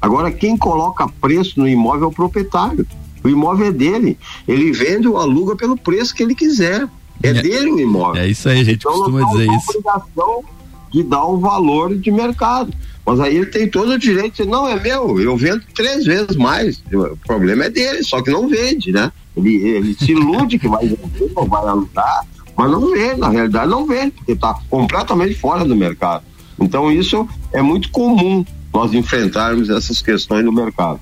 Agora, 0.00 0.30
quem 0.30 0.56
coloca 0.56 1.08
preço 1.20 1.58
no 1.58 1.68
imóvel 1.68 2.04
é 2.04 2.08
o 2.08 2.12
proprietário. 2.12 2.86
O 3.22 3.28
imóvel 3.28 3.66
é 3.66 3.72
dele. 3.72 4.18
Ele 4.48 4.72
vende 4.72 5.06
ou 5.06 5.18
aluga 5.18 5.54
pelo 5.54 5.76
preço 5.76 6.14
que 6.14 6.22
ele 6.22 6.34
quiser. 6.34 6.88
É, 7.22 7.28
é 7.28 7.34
dele 7.34 7.70
o 7.70 7.80
imóvel. 7.80 8.22
É 8.22 8.28
isso 8.28 8.48
aí, 8.48 8.60
a 8.60 8.64
gente 8.64 8.78
então, 8.80 8.92
costuma 8.92 9.22
dizer 9.30 9.44
isso. 9.44 9.78
obrigação 9.78 10.44
de 10.90 11.02
dar 11.02 11.26
um 11.26 11.38
valor 11.38 11.96
de 11.96 12.10
mercado. 12.10 12.72
Mas 13.04 13.20
aí 13.20 13.36
ele 13.36 13.46
tem 13.46 13.68
todo 13.68 13.92
o 13.92 13.98
direito 13.98 14.32
de 14.32 14.36
dizer, 14.38 14.50
não, 14.50 14.68
é 14.68 14.78
meu, 14.78 15.20
eu 15.20 15.36
vendo 15.36 15.62
três 15.74 16.04
vezes 16.04 16.36
mais. 16.36 16.82
O 16.92 17.16
problema 17.26 17.64
é 17.64 17.70
dele, 17.70 18.02
só 18.02 18.22
que 18.22 18.30
não 18.30 18.48
vende, 18.48 18.92
né? 18.92 19.12
Ele, 19.36 19.54
ele 19.56 19.94
se 19.94 20.12
ilude 20.12 20.58
que 20.58 20.68
vai 20.68 20.86
vender 20.86 21.32
ou 21.34 21.46
vai 21.46 21.62
alugar, 21.66 22.26
mas 22.56 22.70
não 22.70 22.90
vende, 22.90 23.20
na 23.20 23.28
realidade 23.28 23.70
não 23.70 23.86
vende, 23.86 24.12
porque 24.12 24.32
está 24.32 24.58
completamente 24.68 25.34
fora 25.34 25.64
do 25.64 25.74
mercado. 25.76 26.24
Então 26.58 26.92
isso 26.92 27.26
é 27.52 27.62
muito 27.62 27.90
comum 27.90 28.44
nós 28.72 28.92
enfrentarmos 28.92 29.68
essas 29.68 30.00
questões 30.00 30.44
no 30.44 30.52
mercado. 30.52 31.00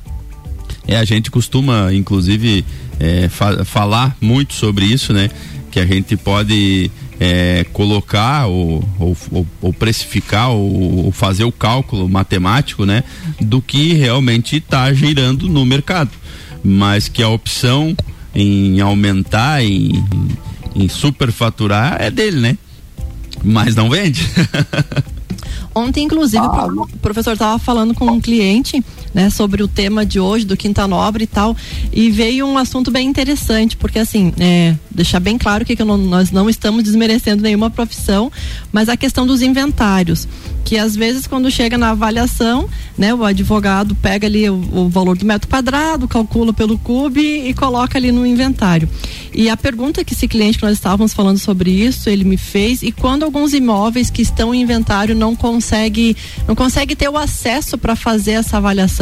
É, 0.86 0.96
a 0.96 1.04
gente 1.04 1.30
costuma, 1.30 1.92
inclusive, 1.92 2.64
é, 2.98 3.28
fa 3.28 3.64
falar 3.64 4.16
muito 4.20 4.54
sobre 4.54 4.86
isso, 4.86 5.12
né? 5.12 5.30
Que 5.70 5.78
a 5.78 5.86
gente 5.86 6.16
pode 6.16 6.90
é, 7.20 7.64
colocar 7.72 8.46
ou, 8.46 8.82
ou, 8.98 9.46
ou 9.60 9.72
precificar 9.72 10.50
ou, 10.50 11.06
ou, 11.06 11.12
fazer 11.12 11.44
o 11.44 11.52
cálculo 11.52 12.08
matemático, 12.08 12.86
né? 12.86 13.04
Do 13.40 13.60
que 13.60 13.92
realmente 13.92 14.56
está 14.56 14.92
girando 14.94 15.46
no 15.48 15.64
mercado. 15.66 16.10
Mas 16.64 17.06
que 17.06 17.22
a 17.22 17.28
opção 17.28 17.94
em 18.34 18.80
aumentar, 18.80 19.62
em, 19.62 19.92
em 20.74 20.88
superfaturar 20.88 21.96
é 22.00 22.10
dele, 22.10 22.40
né? 22.40 22.58
Mas 23.44 23.74
não 23.74 23.90
vende. 23.90 24.26
Ontem, 25.74 26.04
inclusive, 26.04 26.44
ah, 26.44 26.66
o 26.66 26.98
professor 26.98 27.32
estava 27.32 27.58
falando 27.58 27.94
com 27.94 28.06
um 28.06 28.20
cliente 28.20 28.82
né, 29.14 29.30
sobre 29.30 29.62
o 29.62 29.68
tema 29.68 30.04
de 30.04 30.20
hoje, 30.20 30.44
do 30.44 30.56
Quinta 30.56 30.86
Nobre 30.86 31.24
e 31.24 31.26
tal, 31.26 31.56
e 31.92 32.10
veio 32.10 32.46
um 32.46 32.58
assunto 32.58 32.90
bem 32.90 33.08
interessante, 33.08 33.76
porque 33.76 33.98
assim, 33.98 34.32
é, 34.38 34.74
deixar 34.90 35.20
bem 35.20 35.38
claro 35.38 35.64
que, 35.64 35.76
que 35.76 35.84
não, 35.84 35.96
nós 35.96 36.30
não 36.30 36.48
estamos 36.48 36.82
desmerecendo 36.84 37.42
nenhuma 37.42 37.70
profissão, 37.70 38.30
mas 38.72 38.88
a 38.88 38.96
questão 38.96 39.26
dos 39.26 39.42
inventários, 39.42 40.28
que 40.64 40.76
às 40.76 40.94
vezes 40.94 41.26
quando 41.26 41.50
chega 41.50 41.78
na 41.78 41.90
avaliação, 41.90 42.68
né, 42.96 43.14
o 43.14 43.24
advogado 43.24 43.94
pega 43.94 44.26
ali 44.26 44.48
o, 44.50 44.54
o 44.54 44.88
valor 44.88 45.16
do 45.16 45.24
metro 45.24 45.48
quadrado, 45.48 46.06
calcula 46.06 46.52
pelo 46.52 46.78
cube 46.78 47.20
e 47.20 47.54
coloca 47.54 47.96
ali 47.96 48.12
no 48.12 48.26
inventário. 48.26 48.88
E 49.32 49.48
a 49.48 49.56
pergunta 49.56 50.04
que 50.04 50.14
esse 50.14 50.26
cliente 50.26 50.58
que 50.58 50.64
nós 50.64 50.74
estávamos 50.74 51.14
falando 51.14 51.38
sobre 51.38 51.70
isso, 51.70 52.10
ele 52.10 52.24
me 52.24 52.36
fez, 52.36 52.82
e 52.82 52.90
quando 52.90 53.22
alguns 53.22 53.54
imóveis 53.54 54.10
que 54.10 54.20
estão 54.20 54.54
em 54.54 54.62
inventário 54.62 55.14
não 55.14 55.34
consegue, 55.36 56.16
não 56.46 56.54
consegue 56.54 56.96
ter 56.96 57.08
o 57.08 57.16
acesso 57.16 57.78
para 57.78 57.94
fazer 57.94 58.32
essa 58.32 58.56
avaliação, 58.56 58.97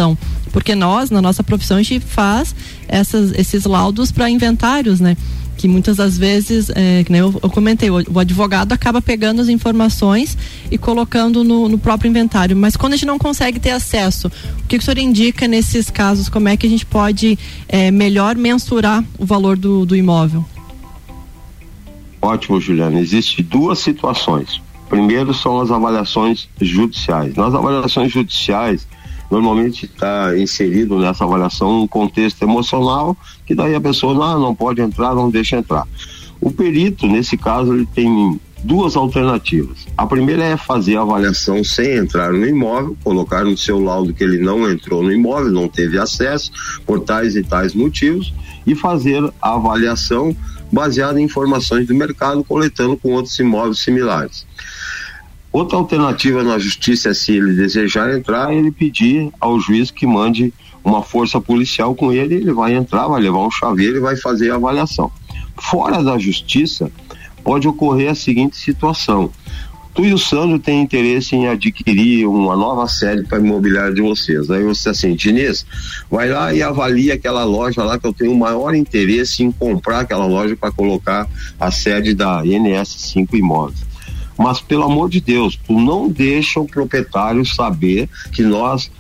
porque 0.53 0.75
nós, 0.75 1.11
na 1.11 1.23
nossa 1.23 1.43
profissão, 1.45 1.77
a 1.77 1.83
gente 1.83 2.01
faz 2.01 2.55
essas, 2.89 3.33
esses 3.33 3.65
laudos 3.65 4.11
para 4.13 4.29
inventários, 4.29 5.01
né? 5.01 5.17
que 5.57 5.67
muitas 5.67 5.97
das 5.97 6.19
vezes, 6.19 6.71
é, 6.71 7.03
que 7.03 7.11
nem 7.11 7.21
eu, 7.21 7.35
eu 7.43 7.51
comentei, 7.51 7.91
o, 7.91 8.05
o, 8.13 8.19
advogado 8.19 8.73
acaba 8.73 9.01
pegando 9.01 9.41
as 9.41 9.49
informações 9.49 10.37
e 10.71 10.77
colocando 10.77 11.43
no, 11.43 11.69
no, 11.69 11.79
próprio 11.79 12.09
inventário. 12.09 12.57
Mas 12.57 12.77
quando 12.77 12.93
a 12.93 12.97
gente 12.97 13.07
não 13.07 13.19
consegue 13.19 13.59
ter 13.59 13.71
acesso, 13.71 14.29
o 14.29 14.67
que, 14.69 14.77
que 14.77 14.83
o 14.83 14.83
senhor 14.83 14.99
indica 14.99 15.49
nesses 15.49 15.91
casos? 15.91 16.29
Como 16.29 16.49
é 16.49 16.57
que 16.57 16.67
a 16.67 16.71
gente 16.71 16.85
pode 16.85 17.39
é, 17.69 17.91
melhor 17.91 18.37
mensurar 18.37 19.03
o 19.19 19.25
valor 19.25 19.57
do, 19.57 19.87
do 19.87 19.97
imóvel? 19.97 20.45
Ótimo, 22.21 22.61
Juliana. 22.61 23.01
Existem 23.01 23.45
duas 23.45 23.79
situações. 23.79 24.61
Primeiro 24.89 25.33
são 25.35 25.61
as 25.61 25.71
avaliações 25.71 26.49
judiciais. 26.61 27.35
Nas 27.35 27.55
avaliações 27.55 28.13
judiciais, 28.13 28.87
normalmente 29.31 29.87
está 29.87 30.37
inserido 30.39 30.99
nessa 30.99 31.25
avaliação 31.25 31.83
um 31.83 31.89
contexto 31.89 32.43
emocional 32.43 33.17
que 33.45 33.55
daí 33.55 33.75
a 33.75 33.81
pessoa 33.81 34.15
não, 34.15 34.41
não 34.41 34.55
pode 34.55 34.81
entrar, 34.81 35.15
não 35.15 35.31
deixa 35.31 35.57
entrar. 35.57 35.87
O 36.41 36.51
perito, 36.51 37.07
nesse 37.07 37.37
caso, 37.37 37.75
ele 37.75 37.87
tem 37.87 38.39
duas 38.63 38.97
alternativas. 38.97 39.87
A 39.97 40.07
primeira 40.07 40.45
é 40.45 40.57
fazer 40.57 40.97
a 40.97 41.03
avaliação 41.03 41.63
sem 41.63 41.97
entrar 41.97 42.33
no 42.33 42.47
imóvel, 42.47 42.97
colocar 43.03 43.45
no 43.45 43.57
seu 43.57 43.81
laudo 43.83 44.13
que 44.13 44.25
ele 44.25 44.39
não 44.39 44.69
entrou 44.69 45.03
no 45.03 45.13
imóvel, 45.13 45.53
não 45.53 45.69
teve 45.69 45.99
acesso 45.99 46.51
por 46.85 47.01
tais 47.01 47.37
e 47.37 47.43
tais 47.43 47.75
motivos 47.75 48.35
e 48.67 48.75
fazer 48.75 49.23
a 49.41 49.55
avaliação 49.55 50.37
baseada 50.73 51.21
em 51.21 51.25
informações 51.25 51.87
do 51.87 51.95
mercado, 51.95 52.43
coletando 52.43 52.97
com 52.97 53.13
outros 53.13 53.39
imóveis 53.39 53.79
similares. 53.79 54.47
Outra 55.57 55.79
alternativa 55.79 56.43
na 56.43 56.59
justiça 56.59 57.09
é 57.09 57.15
se 57.15 57.33
ele 57.33 57.55
desejar 57.55 58.15
entrar, 58.15 58.53
ele 58.53 58.71
pedir 58.71 59.31
ao 59.41 59.59
juiz 59.59 59.91
que 59.91 60.07
mande 60.07 60.53
uma 60.85 61.03
força 61.03 61.41
policial 61.41 61.95
com 61.95 62.13
ele, 62.13 62.35
ele 62.35 62.53
vai 62.53 62.75
entrar, 62.75 63.09
vai 63.09 63.23
levar 63.23 63.39
um 63.39 63.51
chaveiro 63.51 63.97
e 63.97 64.01
vai 64.01 64.17
fazer 64.17 64.51
a 64.51 64.57
avaliação. 64.57 65.11
Fora 65.59 66.05
da 66.05 66.19
justiça, 66.19 66.93
pode 67.43 67.67
ocorrer 67.67 68.11
a 68.11 68.15
seguinte 68.15 68.55
situação. 68.55 69.31
Tu 69.95 70.05
e 70.05 70.13
o 70.13 70.19
Sandro 70.19 70.59
têm 70.59 70.83
interesse 70.83 71.35
em 71.35 71.49
adquirir 71.49 72.27
uma 72.27 72.55
nova 72.55 72.87
sede 72.87 73.27
para 73.27 73.39
imobiliário 73.39 73.95
de 73.95 74.03
vocês. 74.03 74.51
Aí 74.51 74.63
você 74.63 74.91
assim, 74.91 75.15
Diniz, 75.15 75.65
vai 76.11 76.29
lá 76.29 76.53
e 76.53 76.63
avalia 76.63 77.15
aquela 77.15 77.45
loja 77.45 77.83
lá 77.83 77.99
que 77.99 78.07
eu 78.07 78.13
tenho 78.13 78.33
o 78.33 78.39
maior 78.39 78.75
interesse 78.75 79.43
em 79.43 79.51
comprar 79.51 80.01
aquela 80.01 80.27
loja 80.27 80.55
para 80.55 80.71
colocar 80.71 81.27
a 81.59 81.71
sede 81.71 82.13
da 82.13 82.43
NS5 82.43 83.33
Imóveis 83.33 83.86
mas 84.37 84.61
pelo 84.61 84.85
amor 84.85 85.09
de 85.09 85.21
Deus, 85.21 85.59
tu 85.67 85.79
não 85.79 86.09
deixa 86.09 86.61
o 86.61 86.67
proprietário 86.67 87.45
saber 87.45 88.09
que 88.33 88.43
nós 88.43 88.91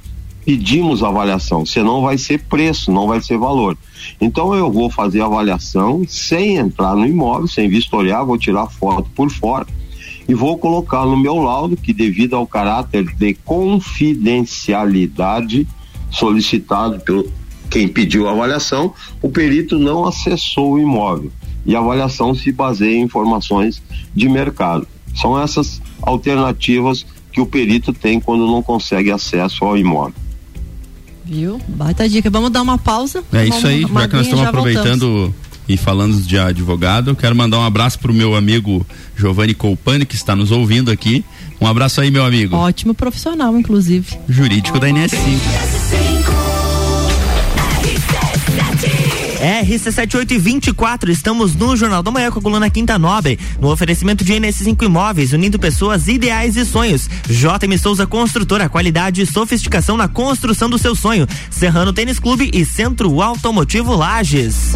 pedimos 0.44 1.02
avaliação, 1.02 1.66
senão 1.66 2.02
vai 2.02 2.16
ser 2.16 2.44
preço, 2.44 2.92
não 2.92 3.08
vai 3.08 3.20
ser 3.20 3.36
valor. 3.36 3.76
Então 4.20 4.54
eu 4.54 4.70
vou 4.70 4.88
fazer 4.88 5.20
avaliação 5.20 6.04
sem 6.06 6.56
entrar 6.56 6.94
no 6.94 7.04
imóvel, 7.04 7.48
sem 7.48 7.68
vistoriar, 7.68 8.24
vou 8.24 8.38
tirar 8.38 8.68
foto 8.68 9.10
por 9.14 9.28
fora 9.28 9.66
e 10.28 10.34
vou 10.34 10.56
colocar 10.56 11.04
no 11.04 11.16
meu 11.16 11.34
laudo 11.36 11.76
que 11.76 11.92
devido 11.92 12.34
ao 12.34 12.46
caráter 12.46 13.04
de 13.16 13.34
confidencialidade 13.34 15.66
solicitado 16.10 17.00
pelo 17.00 17.28
quem 17.68 17.88
pediu 17.88 18.28
a 18.28 18.32
avaliação, 18.32 18.94
o 19.20 19.28
perito 19.28 19.76
não 19.78 20.06
acessou 20.06 20.74
o 20.74 20.78
imóvel 20.78 21.32
e 21.64 21.74
a 21.74 21.80
avaliação 21.80 22.32
se 22.34 22.52
baseia 22.52 22.96
em 22.96 23.02
informações 23.02 23.82
de 24.14 24.28
mercado. 24.28 24.86
São 25.16 25.40
essas 25.40 25.80
alternativas 26.02 27.04
que 27.32 27.40
o 27.40 27.46
perito 27.46 27.92
tem 27.92 28.20
quando 28.20 28.46
não 28.46 28.62
consegue 28.62 29.10
acesso 29.10 29.64
ao 29.64 29.76
imóvel. 29.76 30.14
Viu? 31.24 31.60
Baita 31.68 32.08
dica. 32.08 32.30
Vamos 32.30 32.50
dar 32.50 32.62
uma 32.62 32.78
pausa. 32.78 33.22
É 33.32 33.46
isso 33.46 33.66
aí, 33.66 33.82
já 33.82 34.08
que 34.08 34.14
nós 34.14 34.26
estamos 34.26 34.46
aproveitando 34.46 35.08
voltamos. 35.08 35.34
e 35.68 35.76
falando 35.76 36.22
de 36.22 36.38
advogado, 36.38 37.16
quero 37.16 37.34
mandar 37.34 37.58
um 37.58 37.64
abraço 37.64 37.98
para 37.98 38.12
o 38.12 38.14
meu 38.14 38.36
amigo 38.36 38.86
Giovanni 39.16 39.52
Colpani, 39.52 40.06
que 40.06 40.14
está 40.14 40.36
nos 40.36 40.52
ouvindo 40.52 40.90
aqui. 40.90 41.24
Um 41.60 41.66
abraço 41.66 42.00
aí, 42.00 42.10
meu 42.10 42.24
amigo. 42.24 42.54
Ótimo 42.54 42.94
profissional, 42.94 43.58
inclusive. 43.58 44.16
Jurídico 44.28 44.78
da 44.78 44.88
NS5. 44.88 45.75
RC7824, 49.46 51.08
estamos 51.08 51.54
no 51.54 51.76
Jornal 51.76 52.02
da 52.02 52.10
Manhã 52.10 52.32
com 52.32 52.40
a 52.40 52.42
coluna 52.42 52.68
Quinta 52.68 52.98
Nobre, 52.98 53.38
no 53.60 53.70
oferecimento 53.70 54.24
de 54.24 54.32
NS5 54.32 54.82
Imóveis, 54.82 55.32
unindo 55.32 55.56
pessoas, 55.56 56.08
ideais 56.08 56.56
e 56.56 56.64
sonhos. 56.64 57.08
JM 57.28 57.78
Souza 57.80 58.08
Construtora, 58.08 58.68
qualidade 58.68 59.22
e 59.22 59.26
sofisticação 59.26 59.96
na 59.96 60.08
construção 60.08 60.68
do 60.68 60.78
seu 60.78 60.96
sonho. 60.96 61.28
Serrano 61.48 61.92
Tênis 61.92 62.18
Clube 62.18 62.50
e 62.52 62.64
Centro 62.64 63.22
Automotivo 63.22 63.94
Lages. 63.94 64.72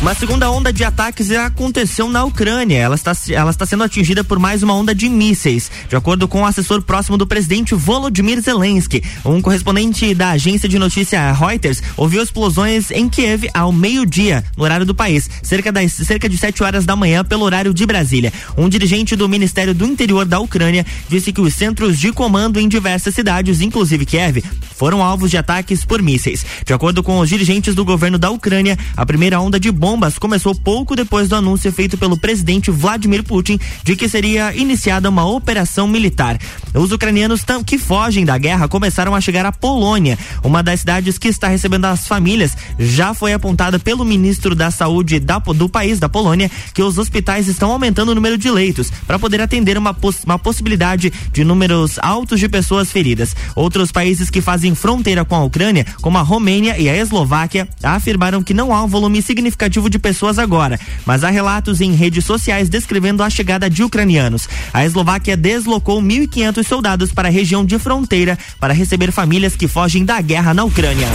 Uma 0.00 0.14
segunda 0.14 0.48
onda 0.48 0.72
de 0.72 0.84
ataques 0.84 1.28
aconteceu 1.32 2.08
na 2.08 2.24
Ucrânia. 2.24 2.78
Ela 2.78 2.94
está, 2.94 3.12
ela 3.30 3.50
está 3.50 3.66
sendo 3.66 3.82
atingida 3.82 4.22
por 4.22 4.38
mais 4.38 4.62
uma 4.62 4.72
onda 4.72 4.94
de 4.94 5.08
mísseis. 5.08 5.72
De 5.88 5.96
acordo 5.96 6.28
com 6.28 6.42
o 6.42 6.46
assessor 6.46 6.80
próximo 6.82 7.18
do 7.18 7.26
presidente 7.26 7.74
Volodymyr 7.74 8.40
Zelensky, 8.40 9.02
um 9.24 9.42
correspondente 9.42 10.14
da 10.14 10.30
agência 10.30 10.68
de 10.68 10.78
notícia 10.78 11.32
Reuters 11.32 11.82
ouviu 11.96 12.22
explosões 12.22 12.92
em 12.92 13.08
Kiev 13.08 13.48
ao 13.52 13.72
meio-dia, 13.72 14.44
no 14.56 14.62
horário 14.62 14.86
do 14.86 14.94
país, 14.94 15.28
cerca, 15.42 15.72
das, 15.72 15.92
cerca 15.94 16.28
de 16.28 16.38
7 16.38 16.62
horas 16.62 16.86
da 16.86 16.94
manhã, 16.94 17.24
pelo 17.24 17.44
horário 17.44 17.74
de 17.74 17.84
Brasília. 17.84 18.32
Um 18.56 18.68
dirigente 18.68 19.16
do 19.16 19.28
Ministério 19.28 19.74
do 19.74 19.84
Interior 19.84 20.24
da 20.24 20.38
Ucrânia 20.38 20.86
disse 21.08 21.32
que 21.32 21.40
os 21.40 21.54
centros 21.54 21.98
de 21.98 22.12
comando 22.12 22.60
em 22.60 22.68
diversas 22.68 23.14
cidades, 23.14 23.60
inclusive 23.60 24.06
Kiev, 24.06 24.44
foram 24.76 25.02
alvos 25.02 25.28
de 25.28 25.36
ataques 25.36 25.84
por 25.84 26.00
mísseis. 26.00 26.46
De 26.64 26.72
acordo 26.72 27.02
com 27.02 27.18
os 27.18 27.28
dirigentes 27.28 27.74
do 27.74 27.84
governo 27.84 28.16
da 28.16 28.30
Ucrânia, 28.30 28.78
a 28.96 29.04
primeira 29.04 29.40
onda 29.40 29.58
de 29.58 29.72
bombas 29.72 29.87
começou 30.18 30.54
pouco 30.54 30.96
depois 30.96 31.28
do 31.28 31.36
anúncio 31.36 31.72
feito 31.72 31.96
pelo 31.96 32.18
presidente 32.18 32.70
Vladimir 32.70 33.22
Putin 33.22 33.58
de 33.84 33.94
que 33.94 34.08
seria 34.08 34.54
iniciada 34.54 35.08
uma 35.08 35.24
operação 35.24 35.86
militar. 35.86 36.38
Os 36.74 36.92
ucranianos 36.92 37.42
que 37.64 37.78
fogem 37.78 38.24
da 38.24 38.36
guerra 38.36 38.68
começaram 38.68 39.14
a 39.14 39.20
chegar 39.20 39.46
à 39.46 39.52
Polônia, 39.52 40.18
uma 40.44 40.62
das 40.62 40.80
cidades 40.80 41.16
que 41.16 41.28
está 41.28 41.48
recebendo 41.48 41.86
as 41.86 42.06
famílias. 42.06 42.56
Já 42.78 43.14
foi 43.14 43.32
apontada 43.32 43.78
pelo 43.78 44.04
ministro 44.04 44.54
da 44.54 44.70
Saúde 44.70 45.20
da, 45.20 45.38
do 45.38 45.68
país, 45.68 45.98
da 45.98 46.08
Polônia, 46.08 46.50
que 46.74 46.82
os 46.82 46.98
hospitais 46.98 47.48
estão 47.48 47.72
aumentando 47.72 48.10
o 48.10 48.14
número 48.14 48.36
de 48.36 48.50
leitos 48.50 48.90
para 49.06 49.18
poder 49.18 49.40
atender 49.40 49.78
uma, 49.78 49.94
poss 49.94 50.22
uma 50.24 50.38
possibilidade 50.38 51.12
de 51.32 51.44
números 51.44 51.98
altos 52.00 52.40
de 52.40 52.48
pessoas 52.48 52.90
feridas. 52.90 53.34
Outros 53.54 53.90
países 53.90 54.28
que 54.28 54.40
fazem 54.42 54.74
fronteira 54.74 55.24
com 55.24 55.34
a 55.34 55.44
Ucrânia, 55.44 55.86
como 56.02 56.18
a 56.18 56.22
Romênia 56.22 56.78
e 56.78 56.88
a 56.88 56.96
Eslováquia, 56.96 57.68
afirmaram 57.82 58.42
que 58.42 58.52
não 58.52 58.74
há 58.74 58.82
um 58.82 58.88
volume 58.88 59.22
significativo 59.22 59.77
de 59.86 59.98
pessoas 59.98 60.38
agora, 60.38 60.80
mas 61.04 61.22
há 61.22 61.28
relatos 61.28 61.82
em 61.82 61.92
redes 61.92 62.24
sociais 62.24 62.70
descrevendo 62.70 63.22
a 63.22 63.28
chegada 63.28 63.68
de 63.68 63.82
ucranianos. 63.82 64.48
A 64.72 64.86
Eslováquia 64.86 65.36
deslocou 65.36 66.00
1.500 66.00 66.64
soldados 66.64 67.12
para 67.12 67.28
a 67.28 67.30
região 67.30 67.66
de 67.66 67.78
fronteira 67.78 68.38
para 68.58 68.72
receber 68.72 69.12
famílias 69.12 69.54
que 69.54 69.68
fogem 69.68 70.06
da 70.06 70.18
guerra 70.22 70.54
na 70.54 70.64
Ucrânia. 70.64 71.08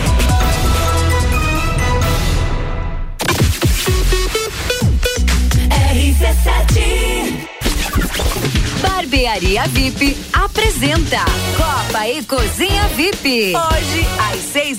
Barbearia 9.24 9.67
VIP 9.67 10.17
apresenta 10.34 11.24
Copa 11.55 12.08
e 12.08 12.24
Cozinha 12.24 12.88
VIP. 12.96 13.54
Hoje, 13.56 14.08
às 14.32 14.39
seis 14.52 14.72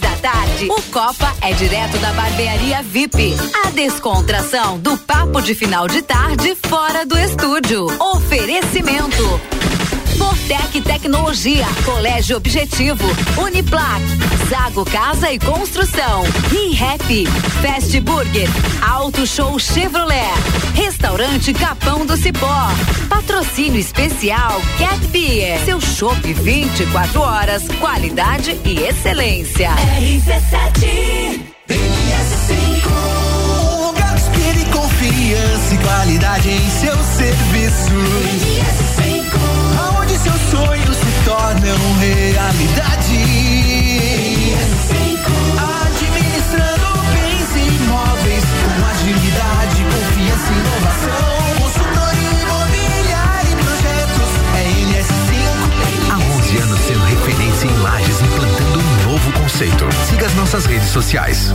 o 0.63 0.83
Copa 0.93 1.35
é 1.41 1.53
direto 1.53 1.99
da 1.99 2.13
Barbearia 2.13 2.83
VIP. 2.83 3.35
A 3.65 3.71
descontração 3.71 4.79
do 4.79 4.97
papo 4.97 5.43
de 5.43 5.55
final 5.55 5.89
de 5.89 6.01
tarde 6.01 6.57
fora 6.69 7.05
do 7.05 7.19
estúdio. 7.19 7.87
Oferecimento. 8.01 9.54
Fortec 10.25 10.81
Tecnologia, 10.81 11.67
Colégio 11.85 12.39
Objetivo, 12.39 13.05
Uniplac, 13.37 14.03
Zago 14.49 14.83
Casa 14.87 15.31
e 15.31 15.39
Construção, 15.39 16.25
ReHap, 16.51 17.27
Fast 17.61 18.01
Burger, 18.01 18.49
Auto 18.81 19.27
Show 19.27 19.59
Chevrolet, 19.59 20.33
Restaurante 20.75 21.53
Capão 21.53 22.07
do 22.07 22.17
Cipó, 22.17 22.69
Patrocínio 23.07 23.79
Especial 23.79 24.63
Cat 24.79 25.07
Beer, 25.09 25.63
seu 25.67 25.79
chopp 25.79 26.33
24 26.33 27.21
horas, 27.21 27.69
qualidade 27.79 28.59
e 28.65 28.81
excelência. 28.81 29.73
RC7 29.99 31.45
um 32.87 33.87
lugar 33.89 34.17
de 34.17 34.65
confiança 34.73 35.75
e 35.75 35.79
qualidade 35.79 36.49
em 36.49 36.71
seu 36.71 36.97
serviço 36.97 38.84
tornam 41.65 41.95
realidade. 41.95 43.15
Administrando 45.87 46.89
bens 47.13 47.49
imóveis 47.57 48.45
com 48.45 48.87
agilidade, 48.87 49.85
confiança 49.85 50.53
e 50.53 50.59
inovação. 50.59 51.25
Consultoria 51.63 52.33
imobiliária 52.43 53.51
e 53.51 53.57
projetos 53.57 54.31
é 54.57 54.63
NS5. 54.85 56.13
Há 56.13 56.19
11 56.37 56.57
anos 56.59 56.81
sendo 56.81 57.05
referência 57.05 57.67
em 57.67 57.77
lajes, 57.79 58.21
implantando 58.21 58.79
um 58.79 59.11
novo 59.11 59.33
conceito. 59.33 59.89
Siga 60.09 60.27
as 60.27 60.35
nossas 60.35 60.67
redes 60.67 60.89
sociais. 60.89 61.55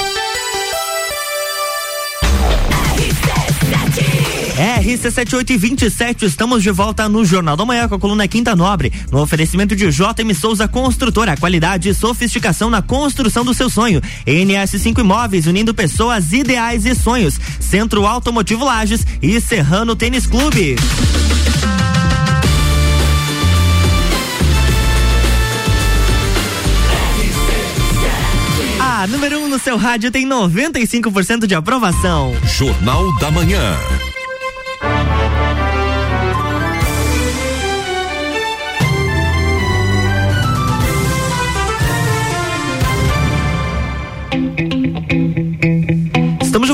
RC7827, 4.61 6.21
estamos 6.21 6.61
de 6.61 6.69
volta 6.69 7.09
no 7.09 7.25
Jornal 7.25 7.57
da 7.57 7.65
Manhã 7.65 7.87
com 7.89 7.95
a 7.95 7.99
coluna 7.99 8.27
Quinta 8.27 8.55
Nobre, 8.55 8.93
no 9.11 9.19
oferecimento 9.19 9.75
de 9.75 9.89
JM 9.89 10.35
Souza 10.39 10.67
Construtora, 10.67 11.35
qualidade 11.35 11.89
e 11.89 11.95
sofisticação 11.95 12.69
na 12.69 12.79
construção 12.79 13.43
do 13.43 13.55
seu 13.55 13.71
sonho. 13.71 13.99
NS5 14.27 14.99
Imóveis, 14.99 15.47
unindo 15.47 15.73
pessoas, 15.73 16.31
ideais 16.31 16.85
e 16.85 16.93
sonhos. 16.93 17.39
Centro 17.59 18.05
Automotivo 18.05 18.63
Lages 18.63 19.03
e 19.19 19.41
Serrano 19.41 19.95
Tênis 19.95 20.27
Clube. 20.27 20.75
A 28.79 29.07
número 29.07 29.39
1 29.39 29.43
um 29.43 29.47
no 29.47 29.57
seu 29.57 29.75
rádio 29.75 30.11
tem 30.11 30.29
95% 30.29 31.47
de 31.47 31.55
aprovação. 31.55 32.31
Jornal 32.45 33.17
da 33.17 33.31
Manhã. 33.31 33.75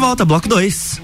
Volta, 0.07 0.23
bloco 0.23 0.47
2. 0.47 1.01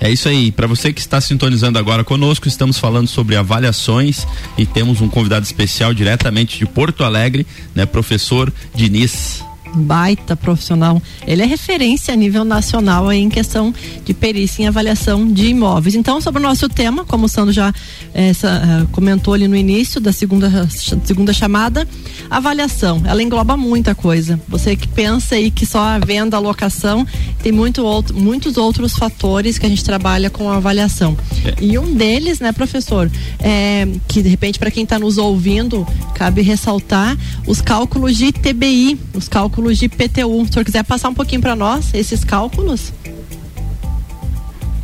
É 0.00 0.10
isso 0.10 0.26
aí. 0.26 0.50
Para 0.50 0.66
você 0.66 0.90
que 0.90 1.00
está 1.00 1.20
sintonizando 1.20 1.78
agora 1.78 2.02
conosco, 2.02 2.48
estamos 2.48 2.78
falando 2.78 3.06
sobre 3.06 3.36
avaliações 3.36 4.26
e 4.56 4.64
temos 4.64 5.02
um 5.02 5.08
convidado 5.08 5.44
especial 5.44 5.92
diretamente 5.92 6.58
de 6.58 6.64
Porto 6.64 7.04
Alegre, 7.04 7.46
né, 7.74 7.84
professor 7.84 8.50
Diniz 8.74 9.44
baita 9.74 10.36
profissional. 10.36 11.00
Ele 11.26 11.42
é 11.42 11.46
referência 11.46 12.12
a 12.12 12.16
nível 12.16 12.44
nacional 12.44 13.12
em 13.12 13.28
questão 13.28 13.74
de 14.04 14.14
perícia 14.14 14.62
em 14.62 14.66
avaliação 14.66 15.26
de 15.26 15.48
imóveis. 15.48 15.94
Então, 15.94 16.20
sobre 16.20 16.40
o 16.40 16.42
nosso 16.42 16.68
tema, 16.68 17.04
como 17.04 17.26
o 17.26 17.28
Sandro 17.28 17.52
já 17.52 17.72
essa, 18.14 18.82
uh, 18.84 18.88
comentou 18.88 19.34
ali 19.34 19.48
no 19.48 19.56
início 19.56 20.00
da 20.00 20.12
segunda, 20.12 20.68
segunda 20.68 21.32
chamada, 21.32 21.86
avaliação, 22.30 23.02
ela 23.04 23.22
engloba 23.22 23.56
muita 23.56 23.94
coisa. 23.94 24.40
Você 24.48 24.76
que 24.76 24.88
pensa 24.88 25.34
aí 25.34 25.50
que 25.50 25.64
só 25.64 25.80
a 25.80 25.98
venda, 25.98 26.36
a 26.36 26.40
locação, 26.40 27.06
tem 27.42 27.52
muito 27.52 27.84
outro, 27.84 28.18
muitos 28.18 28.56
outros 28.56 28.94
fatores 28.94 29.58
que 29.58 29.66
a 29.66 29.68
gente 29.68 29.84
trabalha 29.84 30.30
com 30.30 30.50
a 30.50 30.56
avaliação. 30.56 31.16
É. 31.44 31.64
E 31.64 31.78
um 31.78 31.94
deles, 31.94 32.40
né, 32.40 32.52
professor, 32.52 33.10
é, 33.38 33.88
que 34.08 34.22
de 34.22 34.28
repente 34.28 34.58
para 34.58 34.70
quem 34.70 34.84
está 34.84 34.98
nos 34.98 35.18
ouvindo, 35.18 35.86
cabe 36.14 36.42
ressaltar 36.42 37.16
os 37.46 37.60
cálculos 37.60 38.16
de 38.16 38.32
TBI, 38.32 38.98
os 39.14 39.28
cálculos 39.28 39.61
de 39.70 39.88
PTU. 39.88 40.44
Se 40.44 40.50
o 40.50 40.52
senhor 40.52 40.64
quiser 40.64 40.84
passar 40.84 41.08
um 41.08 41.14
pouquinho 41.14 41.40
para 41.40 41.54
nós 41.54 41.92
esses 41.94 42.24
cálculos? 42.24 42.92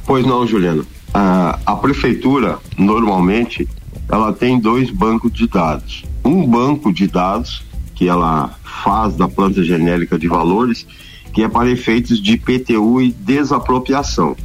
Pois 0.07 0.25
não, 0.25 0.47
Juliana. 0.47 0.85
A, 1.13 1.59
a 1.67 1.77
prefeitura, 1.77 2.59
normalmente, 2.77 3.69
ela 4.09 4.33
tem 4.33 4.59
dois 4.59 4.91
bancos 4.91 5.33
de 5.33 5.47
dados. 5.47 6.05
Um 6.25 6.47
banco 6.47 6.93
de 6.93 7.07
dados 7.07 7.63
que 7.95 8.09
ela 8.09 8.55
faz 8.85 9.17
da 9.17 9.29
planta 9.29 9.63
genérica 9.63 10.19
de 10.19 10.29
valores, 10.29 10.87
que 11.33 11.43
é 11.43 11.49
para 11.49 11.71
efeitos 11.71 12.23
de 12.23 12.37
PTU 12.37 13.03
e 13.03 13.11
desapropriação. 13.11 14.37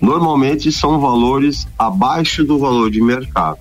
Normalmente 0.00 0.72
são 0.72 0.98
valores 1.00 1.68
abaixo 1.78 2.44
do 2.44 2.58
valor 2.58 2.90
de 2.90 3.00
mercado. 3.00 3.58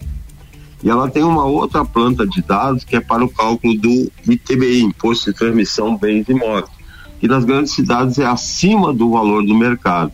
E 0.83 0.89
ela 0.89 1.09
tem 1.09 1.23
uma 1.23 1.45
outra 1.45 1.85
planta 1.85 2.27
de 2.27 2.41
dados 2.41 2.83
que 2.83 2.95
é 2.95 2.99
para 2.99 3.23
o 3.23 3.29
cálculo 3.29 3.73
do 3.75 4.11
ITBI, 4.27 4.81
Imposto 4.81 5.31
de 5.31 5.37
Transmissão 5.37 5.97
Bens 5.97 6.27
Imóveis, 6.27 6.69
que 7.19 7.27
nas 7.27 7.45
grandes 7.45 7.73
cidades 7.73 8.19
é 8.19 8.25
acima 8.25 8.93
do 8.93 9.11
valor 9.11 9.45
do 9.45 9.55
mercado. 9.55 10.11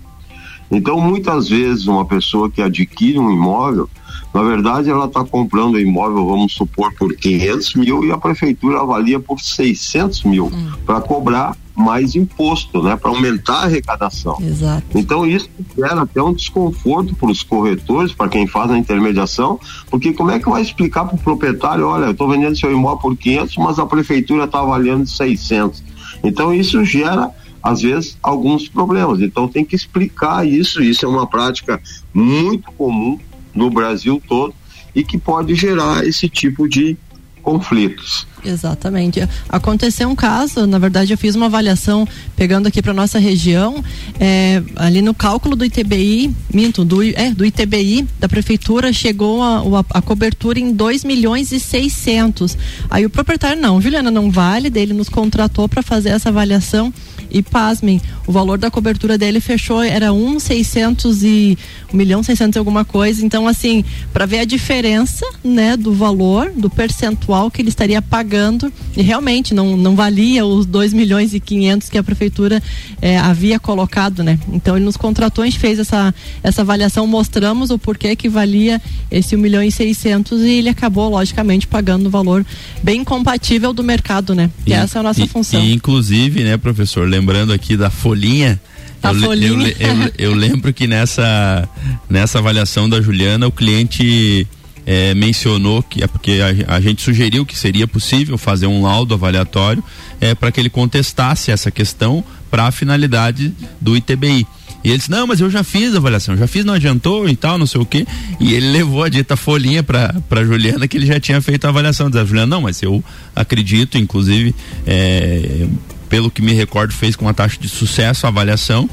Então, 0.72 1.02
muitas 1.02 1.50
vezes, 1.50 1.88
uma 1.88 2.06
pessoa 2.06 2.52
que 2.52 2.62
adquire 2.62 3.18
um 3.18 3.32
imóvel, 3.32 3.90
na 4.32 4.44
verdade, 4.44 4.92
ela 4.92 5.06
está 5.06 5.24
comprando 5.26 5.74
o 5.74 5.80
imóvel, 5.80 6.28
vamos 6.28 6.54
supor, 6.54 6.94
por 6.94 7.16
500 7.16 7.74
mil 7.74 8.06
e 8.06 8.12
a 8.12 8.18
prefeitura 8.18 8.80
avalia 8.80 9.20
por 9.20 9.40
600 9.40 10.24
mil 10.24 10.46
hum. 10.46 10.72
para 10.86 11.02
cobrar 11.02 11.58
mais 11.80 12.14
imposto, 12.14 12.84
né, 12.84 12.96
para 12.96 13.10
aumentar 13.10 13.54
a 13.54 13.64
arrecadação. 13.64 14.38
Exato. 14.42 14.86
Então 14.96 15.26
isso 15.26 15.50
gera 15.78 16.02
até 16.02 16.22
um 16.22 16.34
desconforto 16.34 17.16
para 17.16 17.32
os 17.32 17.42
corretores, 17.42 18.12
para 18.12 18.28
quem 18.28 18.46
faz 18.46 18.70
a 18.70 18.78
intermediação, 18.78 19.60
porque 19.90 20.14
como 20.14 20.32
é 20.32 20.40
que 20.40 20.50
vai 20.50 20.62
explicar 20.62 21.06
para 21.06 21.16
o 21.16 21.20
proprietário, 21.20 21.88
olha, 21.88 22.06
eu 22.06 22.12
estou 22.12 22.28
vendendo 22.30 22.58
seu 22.58 22.72
imóvel 22.72 23.00
por 23.00 23.16
500, 23.16 23.58
mas 23.58 23.80
a 23.80 23.86
prefeitura 23.86 24.44
está 24.44 24.60
avaliando 24.60 25.06
de 25.06 25.12
600. 25.12 25.84
Então 26.24 26.54
isso 26.54 26.84
gera 26.84 27.32
às 27.64 27.82
vezes 27.82 28.18
alguns 28.22 28.68
problemas. 28.68 29.22
Então 29.22 29.48
tem 29.48 29.64
que 29.64 29.76
explicar 29.76 30.46
isso. 30.48 30.82
Isso 30.82 31.06
é 31.06 31.10
uma 31.10 31.28
prática 31.28 31.82
muito 32.14 32.72
comum 32.74 33.18
no 33.54 33.70
Brasil 33.70 34.22
todo 34.28 34.54
e 34.94 35.04
que 35.04 35.18
pode 35.18 35.56
gerar 35.56 36.06
esse 36.06 36.28
tipo 36.28 36.68
de 36.68 36.98
conflitos. 37.42 38.28
Exatamente. 38.44 39.22
Aconteceu 39.48 40.10
um 40.10 40.16
caso, 40.16 40.66
na 40.66 40.78
verdade, 40.78 41.14
eu 41.14 41.18
fiz 41.18 41.36
uma 41.36 41.48
avaliação 41.48 42.08
pegando 42.36 42.68
aqui 42.68 42.82
para 42.82 42.94
nossa 42.94 43.20
região, 43.20 43.84
é, 44.20 44.62
ali 44.76 45.02
no 45.02 45.14
cálculo 45.14 45.56
do 45.56 45.66
ITBI, 45.66 46.34
minto, 46.54 46.86
do, 46.86 47.04
é, 47.04 47.32
do 47.32 47.46
ITBI 47.46 48.08
da 48.20 48.30
prefeitura 48.30 48.94
chegou 48.94 49.44
a, 49.44 49.60
a, 49.60 50.00
a 50.00 50.02
cobertura 50.02 50.60
em 50.60 50.72
2 50.74 51.04
milhões 51.04 51.52
e 51.52 51.60
600. 51.60 52.58
Aí 52.90 53.06
o 53.06 53.10
proprietário, 53.10 53.62
não, 53.62 53.82
Juliana, 53.82 54.10
não 54.10 54.32
vale, 54.32 54.70
dele 54.70 54.94
nos 54.94 55.10
contratou 55.10 55.68
para 55.68 55.82
fazer 55.82 56.10
essa 56.10 56.30
avaliação 56.30 56.94
e 57.32 57.42
pasmem, 57.42 58.02
o 58.26 58.32
valor 58.32 58.58
da 58.58 58.72
cobertura 58.72 59.18
dele 59.18 59.40
fechou, 59.40 59.82
era 59.82 60.12
um 60.14 60.40
seiscentos 60.40 61.24
e 61.24 61.58
um 61.94 61.98
milhão 61.98 62.24
seiscentos 62.24 62.58
alguma 62.58 62.86
coisa. 62.86 63.26
Então, 63.26 63.48
assim, 63.48 63.84
para 64.14 64.26
ver 64.26 64.40
a 64.40 64.46
diferença, 64.46 65.26
né, 65.44 65.76
do 65.76 65.94
valor, 65.94 66.52
do 66.56 66.70
percentual 66.70 67.50
que 67.50 67.62
ele 67.62 67.70
estaria 67.70 68.02
pagando, 68.02 68.72
e 68.96 69.02
realmente 69.02 69.54
não, 69.54 69.78
não 69.78 69.96
valia 69.96 70.46
os 70.46 70.66
dois 70.66 70.94
milhões 70.94 71.34
e 71.34 71.40
quinhentos 71.40 71.90
que 71.90 71.98
a 71.98 72.04
prefeitura 72.04 72.62
eh, 73.02 73.18
havia 73.18 73.60
colocado, 73.60 74.24
né? 74.24 74.40
Então 74.52 74.76
ele 74.76 74.86
nos 74.86 74.98
contratou, 74.98 75.44
a 75.44 75.46
gente 75.46 75.60
fez 75.60 75.80
essa, 75.80 76.14
essa 76.44 76.62
avaliação, 76.62 77.06
mostramos 77.08 77.70
o 77.70 77.78
porquê 77.78 78.16
que 78.16 78.30
valia 78.30 78.82
esse 79.12 79.36
um 79.36 79.40
milhão 79.40 79.64
e 79.64 79.72
seiscentos 79.72 80.42
e 80.42 80.50
ele 80.50 80.70
acabou, 80.70 81.10
logicamente, 81.10 81.68
pagando 81.68 82.08
o 82.08 82.10
valor 82.10 82.46
bem 82.84 83.04
compatível 83.04 83.74
do 83.74 83.84
mercado, 83.84 84.36
né? 84.36 84.50
E, 84.66 84.74
essa 84.74 84.98
é 84.98 85.02
a 85.02 85.04
nossa 85.04 85.24
e, 85.24 85.28
função. 85.28 85.62
E, 85.62 85.74
inclusive, 85.74 86.44
né, 86.44 86.58
professor, 86.58 87.08
lembrando 87.20 87.52
aqui 87.52 87.76
da 87.76 87.90
folhinha. 87.90 88.60
Eu. 89.04 89.62
Eu, 89.62 89.98
eu, 89.98 90.12
eu, 90.18 90.34
lembro 90.34 90.74
que 90.74 90.88
nessa, 90.88 91.68
nessa 92.10 92.40
avaliação 92.40 92.90
da 92.90 93.02
Juliana, 93.02 93.48
o 93.48 93.52
cliente 93.52 94.48
é, 94.86 95.14
mencionou 95.14 95.84
que 95.84 96.04
é 96.04 96.08
porque 96.08 96.40
a, 96.42 96.76
a, 96.76 96.82
gente 96.82 97.02
sugeriu 97.02 97.46
que 97.46 97.58
seria 97.58 97.88
possível 97.88 98.38
fazer 98.38 98.68
um 98.68 98.82
laudo 98.82 99.14
avaliatório 99.14 99.84
é, 100.20 100.34
para 100.34 100.52
que 100.52 100.60
ele 100.60 100.70
contestasse 100.70 101.52
essa 101.52 101.72
questão 101.72 102.24
para 102.50 102.66
a 102.66 102.72
finalidade 102.72 103.54
do 103.80 103.96
ITBI. 103.96 104.46
E 104.84 104.90
ele 104.90 104.98
disse, 104.98 105.12
não, 105.12 105.28
mas 105.28 105.42
eu 105.42 105.50
já 105.50 105.62
fiz 105.62 105.94
a 105.94 105.98
avaliação, 105.98 106.38
já 106.38 106.48
fiz, 106.48 106.64
não 106.64 106.74
adiantou 106.74 107.28
e 107.28 107.36
tal, 107.36 107.58
não 107.58 107.66
sei 107.66 107.82
o 107.82 107.86
quê. 107.86 108.06
E 108.40 108.54
ele 108.54 108.72
levou 108.72 109.04
a 109.04 109.10
dita 109.10 109.36
folhinha 109.36 109.84
para 109.84 110.16
para 110.28 110.44
Juliana 110.44 110.88
que 110.88 110.98
ele 110.98 111.06
já 111.06 111.20
tinha 111.20 111.42
feito 111.42 111.66
a 111.66 111.70
avaliação. 111.70 112.10
Diz, 112.10 112.28
Juliana, 112.28 112.48
não, 112.48 112.62
mas 112.62 112.82
eu 112.82 113.04
acredito, 113.36 113.98
inclusive, 113.98 114.56
é, 114.88 115.68
pelo 116.10 116.32
que 116.32 116.42
me 116.42 116.54
recordo, 116.54 116.94
fez 116.94 117.16
com 117.16 117.26
uma 117.26 117.34
taxa 117.34 117.58
de 117.60 117.70
sucesso 117.70 118.26
a 118.26 118.30
avaliação. 118.30 118.90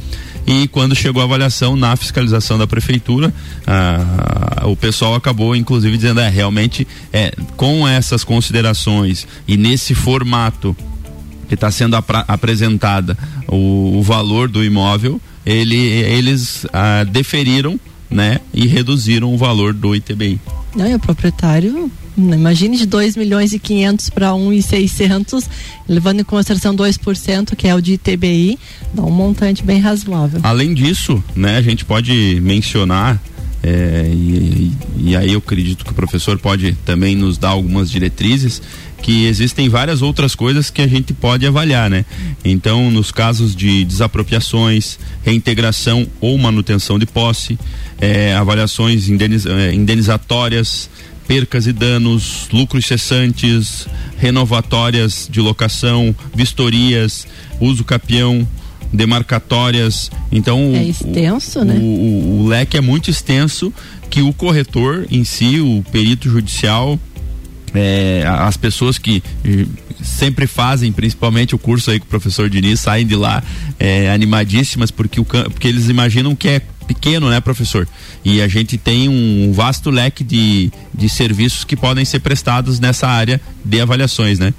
E 0.47 0.69
quando 0.69 0.95
chegou 0.95 1.21
a 1.21 1.25
avaliação 1.25 1.75
na 1.75 1.97
fiscalização 1.97 2.57
da 2.57 2.67
prefeitura, 2.67 3.35
ah, 3.67 4.63
o 4.67 4.77
pessoal 4.77 5.17
acabou, 5.17 5.57
inclusive, 5.57 5.97
dizendo: 5.97 6.21
é, 6.21 6.29
realmente, 6.29 6.87
é, 7.13 7.33
com 7.57 7.87
essas 7.89 8.23
considerações 8.23 9.27
e 9.49 9.57
nesse 9.57 9.93
formato 9.95 10.77
que 11.49 11.55
está 11.55 11.71
sendo 11.71 11.97
apresentada 11.97 13.17
o, 13.49 13.99
o, 13.99 14.03
valor 14.03 14.49
do 14.49 14.65
imóvel, 14.65 15.21
ele, 15.45 15.77
eles 15.77 16.65
ah, 16.73 17.05
deferiram 17.05 17.79
né, 18.09 18.41
e 18.55 18.67
reduziram 18.67 19.35
o 19.35 19.39
valor 19.39 19.73
do 19.73 19.95
ITBI. 19.95 20.41
Não, 20.77 20.89
e 20.89 20.95
o 20.95 20.99
proprietário 20.99 21.91
Imagine 22.17 22.77
de 22.77 22.87
2 22.87 23.17
milhões 23.17 23.53
e 23.53 23.59
500 23.59 24.11
para 24.11 24.35
1 24.35 24.53
e 24.55 24.63
600, 24.63 25.49
levando 25.89 26.21
em 26.21 26.25
consideração 26.25 26.75
2%, 26.75 27.55
que 27.55 27.69
é 27.69 27.75
o 27.75 27.81
de 27.81 27.95
ITBI, 27.95 28.59
dá 28.95 29.03
um 29.03 29.11
montante 29.11 29.63
bem 29.63 29.81
razoável. 29.81 30.41
Além 30.43 30.73
disso, 30.73 31.23
né, 31.35 31.57
a 31.57 31.63
gente 31.63 31.85
pode 31.85 32.41
mencionar 32.41 33.21
é, 33.63 34.09
e, 34.13 34.73
e, 34.97 35.17
aí 35.17 35.33
eu 35.33 35.39
acredito 35.39 35.85
que 35.85 35.91
o 35.91 35.95
professor 35.95 36.39
pode 36.39 36.73
também 36.85 37.17
nos 37.17 37.37
dar 37.37 37.49
algumas 37.49 37.91
diretrizes 37.91 38.63
que 39.03 39.27
existem 39.27 39.69
várias 39.69 40.03
outras 40.03 40.35
coisas 40.35 40.71
que 40.71 40.81
a 40.81 40.87
gente 40.87 41.13
pode 41.13 41.47
avaliar, 41.47 41.91
né? 41.91 42.05
Então, 42.45 42.91
nos 42.91 43.11
casos 43.11 43.55
de 43.55 43.85
desapropriações, 43.85 44.99
reintegração 45.25 46.07
ou 46.21 46.39
manutenção 46.39 46.99
de 46.99 47.07
posse, 47.07 47.59
é, 48.01 48.35
avaliações 48.35 49.09
indeniz, 49.09 49.47
é, 49.47 49.73
indenizatórias, 49.73 50.89
percas 51.27 51.67
e 51.67 51.73
danos, 51.73 52.49
lucros 52.53 52.87
cessantes, 52.87 53.87
renovatórias 54.19 55.29
de 55.31 55.41
locação, 55.41 56.15
vistorias, 56.35 57.27
uso 57.61 57.85
capião, 57.85 58.47
demarcatórias. 58.93 60.11
Então 60.31 60.59
é 60.75 60.85
extenso, 60.85 61.61
o, 61.61 61.65
né? 61.65 61.75
O, 61.79 62.43
o, 62.43 62.47
leque 62.49 62.77
é 62.77 62.81
muito 62.81 63.11
extenso 63.11 63.73
que 64.09 64.23
o 64.23 64.33
corretor 64.33 65.07
em 65.11 65.25
si, 65.25 65.61
o 65.61 65.85
perito 65.91 66.29
judicial, 66.31 66.99
é, 67.75 68.25
as 68.27 68.57
pessoas 68.57 68.99
que 68.99 69.23
sempre 70.03 70.47
fazem, 70.47 70.93
principalmente 70.93 71.55
o 71.55 71.59
curso 71.59 71.91
aí 71.91 71.99
com 71.99 72.07
o 72.07 72.09
professor 72.09 72.49
Diniz, 72.49 72.81
saem 72.81 73.07
de 73.07 73.17
lá 73.17 73.43
é, 73.79 74.11
animadíssimas 74.11 74.91
porque, 74.91 75.21
o, 75.21 75.25
porque 75.25 75.69
eles 75.69 75.89
imaginam 75.89 76.35
que 76.35 76.49
é 76.49 76.63
pequeno, 76.87 77.29
né, 77.29 77.41
professor? 77.41 77.87
E 78.25 78.41
a 78.41 78.49
gente 78.49 78.79
tem 78.79 79.09
um 79.09 79.53
vasto 79.53 79.91
leque 79.91 80.25
de, 80.25 80.71
de 80.95 81.09
serviços 81.09 81.65
que 81.65 81.77
podem 81.77 82.05
ser 82.05 82.21
prestados 82.21 82.81
nessa 82.81 83.09
área 83.09 83.41
de 83.65 83.81
avaliações, 83.81 84.39
né? 84.39 84.55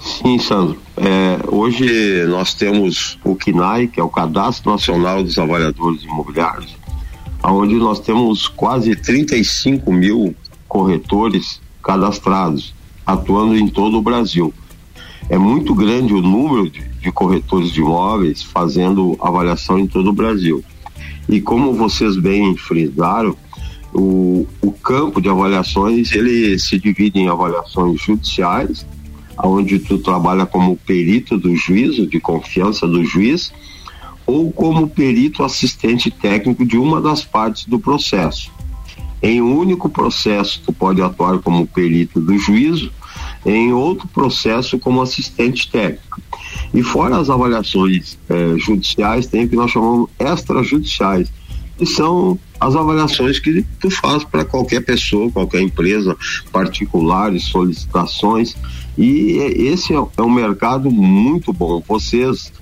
Sim, 0.00 0.38
Sandro. 0.38 0.78
É, 0.96 1.38
hoje 1.48 2.24
nós 2.26 2.54
temos 2.54 3.18
o 3.24 3.36
CNAI, 3.36 3.86
que 3.86 4.00
é 4.00 4.02
o 4.02 4.08
Cadastro 4.08 4.72
Nacional 4.72 5.22
dos 5.22 5.38
Avaliadores 5.38 6.02
Imobiliários, 6.02 6.76
onde 7.42 7.74
nós 7.76 8.00
temos 8.00 8.48
quase 8.48 8.96
35 8.96 9.92
mil 9.92 10.34
corretores 10.68 11.60
cadastrados, 11.82 12.74
atuando 13.06 13.56
em 13.56 13.68
todo 13.68 13.98
o 13.98 14.02
Brasil. 14.02 14.52
É 15.28 15.38
muito 15.38 15.74
grande 15.74 16.12
o 16.14 16.20
número 16.20 16.68
de, 16.68 16.82
de 17.02 17.10
corretores 17.10 17.72
de 17.72 17.80
imóveis 17.80 18.42
fazendo 18.42 19.16
avaliação 19.20 19.78
em 19.78 19.86
todo 19.86 20.10
o 20.10 20.12
Brasil. 20.12 20.64
E 21.28 21.40
como 21.40 21.74
vocês 21.74 22.16
bem 22.16 22.56
frisaram, 22.56 23.36
o, 23.92 24.46
o 24.60 24.72
campo 24.72 25.20
de 25.20 25.28
avaliações 25.28 26.12
ele 26.12 26.58
se 26.58 26.78
divide 26.78 27.18
em 27.18 27.28
avaliações 27.28 28.00
judiciais, 28.00 28.86
onde 29.42 29.78
tu 29.78 29.98
trabalha 29.98 30.46
como 30.46 30.76
perito 30.76 31.36
do 31.36 31.54
juízo, 31.56 32.06
de 32.06 32.20
confiança 32.20 32.86
do 32.86 33.04
juiz, 33.04 33.52
ou 34.24 34.52
como 34.52 34.88
perito 34.88 35.42
assistente 35.42 36.10
técnico 36.10 36.64
de 36.64 36.78
uma 36.78 37.00
das 37.00 37.24
partes 37.24 37.66
do 37.66 37.78
processo. 37.78 38.50
Em 39.20 39.40
um 39.40 39.56
único 39.56 39.88
processo, 39.88 40.62
tu 40.64 40.72
pode 40.72 41.02
atuar 41.02 41.38
como 41.40 41.66
perito 41.66 42.20
do 42.20 42.36
juízo, 42.38 42.90
em 43.44 43.72
outro 43.72 44.06
processo 44.08 44.78
como 44.78 45.02
assistente 45.02 45.70
técnico. 45.70 46.20
E 46.72 46.82
fora 46.82 47.18
as 47.18 47.28
avaliações 47.28 48.18
eh, 48.28 48.54
judiciais, 48.56 49.26
tem 49.26 49.44
o 49.44 49.48
que 49.48 49.56
nós 49.56 49.70
chamamos 49.70 50.08
extrajudiciais, 50.18 51.30
que 51.76 51.86
são 51.86 52.38
as 52.60 52.76
avaliações 52.76 53.38
que 53.38 53.64
tu 53.80 53.90
faz 53.90 54.24
para 54.24 54.44
qualquer 54.44 54.80
pessoa, 54.84 55.30
qualquer 55.30 55.60
empresa, 55.60 56.16
particulares, 56.52 57.44
solicitações. 57.44 58.56
E 58.96 59.32
esse 59.56 59.92
é, 59.92 59.96
é 59.96 60.22
um 60.22 60.30
mercado 60.30 60.90
muito 60.90 61.52
bom. 61.52 61.82
Vocês 61.86 62.52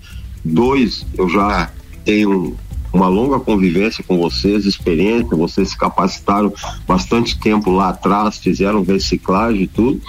dois, 0.45 1.07
eu 1.19 1.29
já 1.29 1.71
tenho 2.05 2.57
uma 2.93 3.09
longa 3.09 3.39
convivência 3.39 4.03
com 4.07 4.19
vocês, 4.19 4.67
experiência, 4.67 5.37
vocês 5.37 5.71
se 5.71 5.79
capacitaram 5.79 6.53
bastante 6.87 7.39
tempo 7.39 7.71
lá 7.71 7.91
atrás, 7.91 8.39
fizeram 8.39 8.83
reciclagem 8.83 9.63
e 9.63 9.67
tudo. 9.67 10.01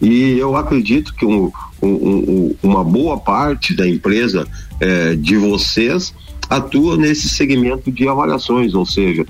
E 0.00 0.38
eu 0.38 0.56
acredito 0.56 1.14
que 1.14 1.26
um, 1.26 1.50
um, 1.82 1.88
um, 1.88 2.54
uma 2.62 2.84
boa 2.84 3.18
parte 3.18 3.74
da 3.74 3.88
empresa 3.88 4.46
eh, 4.80 5.16
de 5.16 5.36
vocês 5.36 6.14
atua 6.48 6.96
nesse 6.96 7.28
segmento 7.28 7.90
de 7.90 8.08
avaliações, 8.08 8.74
ou 8.74 8.86
seja, 8.86 9.26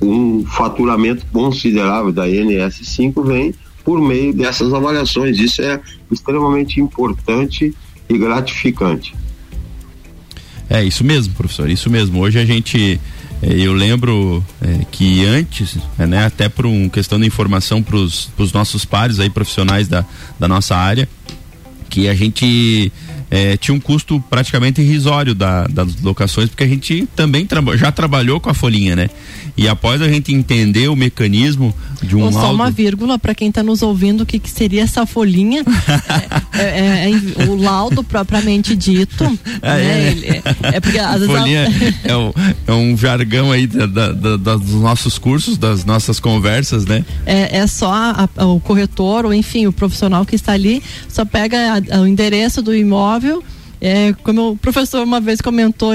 um 0.00 0.44
faturamento 0.46 1.26
considerável 1.32 2.12
da 2.12 2.26
NS5 2.26 3.26
vem 3.26 3.54
por 3.84 4.00
meio 4.00 4.32
dessas 4.32 4.72
avaliações. 4.72 5.38
Isso 5.38 5.62
é 5.62 5.80
extremamente 6.10 6.80
importante 6.80 7.74
e 8.08 8.18
gratificante. 8.18 9.14
É 10.70 10.84
isso 10.84 11.02
mesmo, 11.02 11.34
professor, 11.34 11.68
isso 11.68 11.90
mesmo. 11.90 12.20
Hoje 12.20 12.38
a 12.38 12.44
gente, 12.44 13.00
eh, 13.42 13.54
eu 13.58 13.72
lembro 13.72 14.42
é, 14.62 14.84
que 14.88 15.24
antes, 15.24 15.76
é, 15.98 16.06
né, 16.06 16.24
até 16.24 16.48
por 16.48 16.64
uma 16.64 16.88
questão 16.88 17.18
de 17.18 17.26
informação 17.26 17.82
para 17.82 17.96
os 17.96 18.52
nossos 18.54 18.84
pares 18.84 19.18
aí 19.18 19.28
profissionais 19.28 19.88
da, 19.88 20.04
da 20.38 20.46
nossa 20.46 20.76
área, 20.76 21.08
que 21.88 22.08
a 22.08 22.14
gente 22.14 22.92
é, 23.30 23.56
tinha 23.56 23.74
um 23.74 23.80
custo 23.80 24.22
praticamente 24.28 24.80
irrisório 24.80 25.34
da, 25.34 25.66
das 25.68 26.00
locações, 26.02 26.48
porque 26.48 26.64
a 26.64 26.68
gente 26.68 27.08
também 27.14 27.46
traba, 27.46 27.76
já 27.76 27.92
trabalhou 27.92 28.40
com 28.40 28.50
a 28.50 28.54
folhinha, 28.54 28.96
né? 28.96 29.08
E 29.56 29.68
após 29.68 30.02
a 30.02 30.08
gente 30.08 30.32
entender 30.32 30.88
o 30.88 30.96
mecanismo 30.96 31.74
de 32.02 32.16
um 32.16 32.20
Ou 32.20 32.30
laudo... 32.30 32.40
só 32.40 32.52
uma 32.52 32.70
vírgula 32.70 33.18
para 33.18 33.34
quem 33.34 33.48
está 33.48 33.62
nos 33.62 33.82
ouvindo, 33.82 34.22
o 34.22 34.26
que, 34.26 34.38
que 34.38 34.50
seria 34.50 34.82
essa 34.82 35.06
folhinha? 35.06 35.64
é, 36.54 36.62
é, 36.62 37.10
é, 37.10 37.44
o 37.46 37.54
laudo 37.54 38.02
propriamente 38.02 38.74
dito. 38.74 39.24
Ah, 39.62 39.76
né? 39.76 40.10
é, 40.22 40.42
é, 40.76 40.80
porque 40.80 40.98
às 40.98 41.22
folhinha 41.24 41.68
é, 42.04 42.16
um, 42.16 42.32
é 42.66 42.72
um 42.72 42.96
jargão 42.96 43.52
aí 43.52 43.66
da, 43.66 43.84
da, 43.86 44.12
da, 44.12 44.56
dos 44.56 44.70
nossos 44.70 45.18
cursos, 45.18 45.58
das 45.58 45.84
nossas 45.84 46.18
conversas, 46.18 46.86
né? 46.86 47.04
É, 47.26 47.58
é 47.58 47.66
só 47.66 47.92
a, 47.92 48.28
a, 48.36 48.46
o 48.46 48.58
corretor, 48.58 49.26
ou 49.26 49.34
enfim, 49.34 49.66
o 49.66 49.72
profissional 49.72 50.24
que 50.24 50.34
está 50.34 50.52
ali, 50.52 50.82
só 51.08 51.26
pega 51.26 51.82
a, 51.90 52.00
o 52.00 52.06
endereço 52.06 52.62
do 52.62 52.74
imóvel 52.74 53.19
é, 53.80 54.12
como 54.22 54.50
o 54.50 54.56
professor 54.56 55.02
uma 55.02 55.20
vez 55.20 55.40
comentou, 55.40 55.92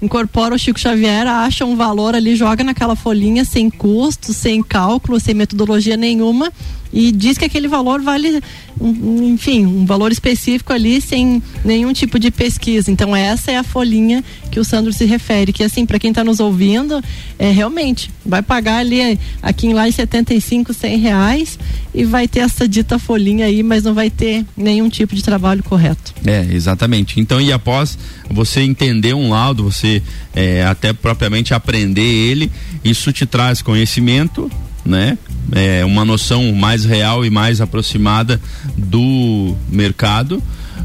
incorpora 0.00 0.54
o 0.54 0.58
Chico 0.58 0.78
Xavier, 0.78 1.26
acha 1.26 1.64
um 1.64 1.74
valor 1.74 2.14
ali, 2.14 2.36
joga 2.36 2.62
naquela 2.62 2.94
folhinha 2.94 3.44
sem 3.44 3.68
custo, 3.68 4.32
sem 4.32 4.62
cálculo, 4.62 5.18
sem 5.18 5.34
metodologia 5.34 5.96
nenhuma 5.96 6.52
e 6.94 7.10
diz 7.10 7.36
que 7.36 7.44
aquele 7.44 7.66
valor 7.66 8.00
vale, 8.00 8.40
enfim, 8.80 9.66
um 9.66 9.84
valor 9.84 10.12
específico 10.12 10.72
ali 10.72 11.00
sem 11.00 11.42
nenhum 11.64 11.92
tipo 11.92 12.20
de 12.20 12.30
pesquisa. 12.30 12.88
Então 12.88 13.14
essa 13.16 13.50
é 13.50 13.56
a 13.56 13.64
folhinha 13.64 14.22
que 14.48 14.60
o 14.60 14.64
Sandro 14.64 14.92
se 14.92 15.04
refere, 15.04 15.52
que 15.52 15.64
assim, 15.64 15.84
para 15.84 15.98
quem 15.98 16.10
está 16.10 16.22
nos 16.22 16.38
ouvindo, 16.38 17.02
é 17.36 17.50
realmente, 17.50 18.12
vai 18.24 18.42
pagar 18.42 18.78
ali 18.78 19.18
aqui 19.42 19.66
em 19.66 19.74
lá 19.74 19.90
75, 19.90 20.72
100 20.72 20.98
reais 20.98 21.58
e 21.92 22.04
vai 22.04 22.28
ter 22.28 22.40
essa 22.40 22.68
dita 22.68 22.96
folhinha 22.96 23.46
aí, 23.46 23.64
mas 23.64 23.82
não 23.82 23.92
vai 23.92 24.08
ter 24.08 24.46
nenhum 24.56 24.88
tipo 24.88 25.16
de 25.16 25.22
trabalho 25.22 25.64
correto. 25.64 26.14
É, 26.24 26.46
exatamente. 26.52 27.18
Então, 27.18 27.40
e 27.40 27.52
após 27.52 27.98
você 28.30 28.60
entender 28.60 29.14
um 29.14 29.30
laudo, 29.30 29.64
você 29.64 30.00
é, 30.32 30.64
até 30.64 30.92
propriamente 30.92 31.52
aprender 31.52 32.02
ele, 32.02 32.52
isso 32.84 33.12
te 33.12 33.26
traz 33.26 33.60
conhecimento, 33.60 34.48
né? 34.84 35.18
É, 35.52 35.84
uma 35.84 36.04
noção 36.04 36.52
mais 36.52 36.84
real 36.84 37.24
e 37.24 37.30
mais 37.30 37.60
aproximada 37.60 38.40
do 38.76 39.54
mercado, 39.68 40.42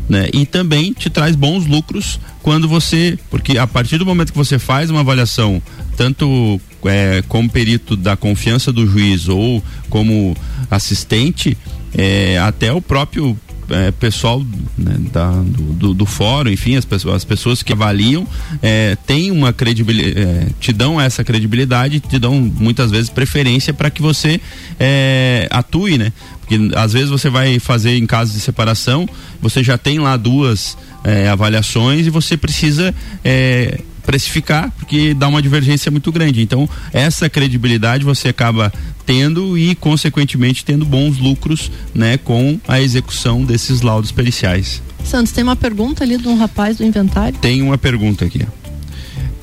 né? 0.08 0.30
E 0.34 0.46
também 0.46 0.92
te 0.92 1.10
traz 1.10 1.36
bons 1.36 1.66
lucros 1.66 2.20
quando 2.42 2.68
você, 2.68 3.18
porque 3.30 3.58
a 3.58 3.68
partir 3.68 3.98
do 3.98 4.06
momento 4.06 4.32
que 4.32 4.38
você 4.38 4.60
faz 4.60 4.90
uma 4.90 5.02
avaliação, 5.02 5.62
tanto 5.96 6.60
é, 6.86 7.24
como 7.28 7.50
perito 7.50 7.96
da 7.96 8.16
confiança 8.16 8.72
do 8.72 8.88
juiz 8.88 9.28
ou 9.28 9.64
como 9.90 10.36
assistente, 10.70 11.58
é, 11.94 12.38
até 12.40 12.72
o 12.72 12.82
próprio 12.82 13.38
é, 13.70 13.92
pessoal 13.92 14.44
né, 14.78 14.96
da, 15.12 15.32
do, 15.32 15.94
do, 15.94 16.06
fórum, 16.06 16.50
enfim, 16.50 16.76
as 16.76 16.86
pessoas, 16.86 17.16
as 17.16 17.26
pessoas 17.26 17.64
que 17.64 17.74
avaliam 17.74 18.28
é, 18.62 18.98
têm 19.06 19.32
uma 19.32 19.54
credibilidade, 19.54 20.20
é, 20.20 20.48
te 20.60 20.74
dão 20.74 21.00
essa 21.00 21.24
credibilidade, 21.24 22.00
te 22.00 22.20
dão 22.20 22.40
muitas 22.40 22.92
vezes 22.92 23.10
preferência 23.10 23.74
para 23.74 23.90
que 23.90 24.02
você 24.02 24.40
é, 24.80 25.48
atue, 25.52 25.98
né? 25.98 26.14
Porque 26.40 26.58
às 26.76 26.94
vezes 26.94 27.10
você 27.10 27.30
vai 27.30 27.60
fazer 27.60 27.98
em 27.98 28.06
caso 28.06 28.34
de 28.34 28.40
separação, 28.40 29.08
você 29.42 29.64
já 29.64 29.78
tem 29.78 30.00
lá 30.00 30.18
duas 30.18 30.78
é, 31.04 31.30
avaliações 31.30 32.08
e 32.08 32.10
você 32.10 32.36
precisa 32.36 32.94
é, 33.24 33.80
precificar, 34.10 34.72
porque 34.72 35.14
dá 35.14 35.28
uma 35.28 35.40
divergência 35.40 35.92
muito 35.92 36.12
grande. 36.12 36.42
Então, 36.42 36.68
essa 36.92 37.30
credibilidade 37.30 38.04
você 38.04 38.30
acaba 38.30 38.74
tendo 39.06 39.56
e, 39.56 39.76
consequentemente, 39.76 40.66
tendo 40.66 40.84
bons 40.84 41.20
lucros 41.20 41.72
né, 41.94 42.18
com 42.18 42.60
a 42.68 42.82
execução 42.82 43.46
desses 43.46 43.82
laudos 43.82 44.12
periciais. 44.12 44.82
Santos, 45.06 45.32
tem 45.32 45.44
uma 45.44 45.56
pergunta 45.56 46.04
ali 46.04 46.18
de 46.18 46.28
um 46.28 46.36
rapaz 46.36 46.78
do 46.78 46.84
inventário? 46.84 47.38
Tem 47.38 47.62
uma 47.62 47.78
pergunta 47.78 48.26
aqui. 48.26 48.42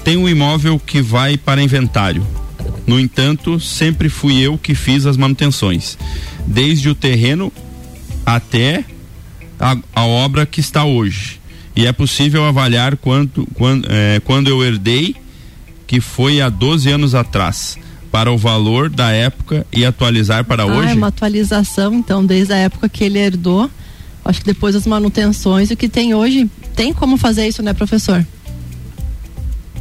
Tem 0.02 0.16
um 0.16 0.28
imóvel 0.28 0.80
que 0.80 1.00
vai 1.00 1.36
para 1.36 1.62
inventário. 1.62 2.26
No 2.88 2.98
entanto, 2.98 3.60
sempre 3.60 4.08
fui 4.08 4.40
eu 4.40 4.58
que 4.58 4.74
fiz 4.74 5.06
as 5.06 5.16
manutenções, 5.16 5.96
desde 6.44 6.88
o 6.88 6.94
terreno 6.94 7.52
até 8.24 8.84
a, 9.60 9.76
a 9.94 10.04
obra 10.04 10.44
que 10.44 10.58
está 10.58 10.84
hoje 10.84 11.38
e 11.76 11.86
é 11.86 11.92
possível 11.92 12.44
avaliar 12.44 12.96
quanto, 12.96 13.46
quando, 13.54 13.86
é, 13.90 14.18
quando 14.24 14.48
eu 14.48 14.64
herdei, 14.64 15.14
que 15.86 16.00
foi 16.00 16.40
há 16.40 16.48
12 16.48 16.90
anos 16.90 17.14
atrás, 17.14 17.78
para 18.10 18.32
o 18.32 18.38
valor 18.38 18.88
da 18.88 19.10
época 19.10 19.66
e 19.70 19.84
atualizar 19.84 20.42
para 20.44 20.62
ah, 20.62 20.66
hoje? 20.66 20.92
É 20.92 20.94
uma 20.94 21.08
atualização, 21.08 21.92
então, 21.92 22.24
desde 22.24 22.54
a 22.54 22.56
época 22.56 22.88
que 22.88 23.04
ele 23.04 23.18
herdou, 23.18 23.70
acho 24.24 24.40
que 24.40 24.46
depois 24.46 24.74
das 24.74 24.86
manutenções, 24.86 25.70
o 25.70 25.76
que 25.76 25.86
tem 25.86 26.14
hoje, 26.14 26.50
tem 26.74 26.94
como 26.94 27.18
fazer 27.18 27.46
isso, 27.46 27.62
né, 27.62 27.74
professor? 27.74 28.26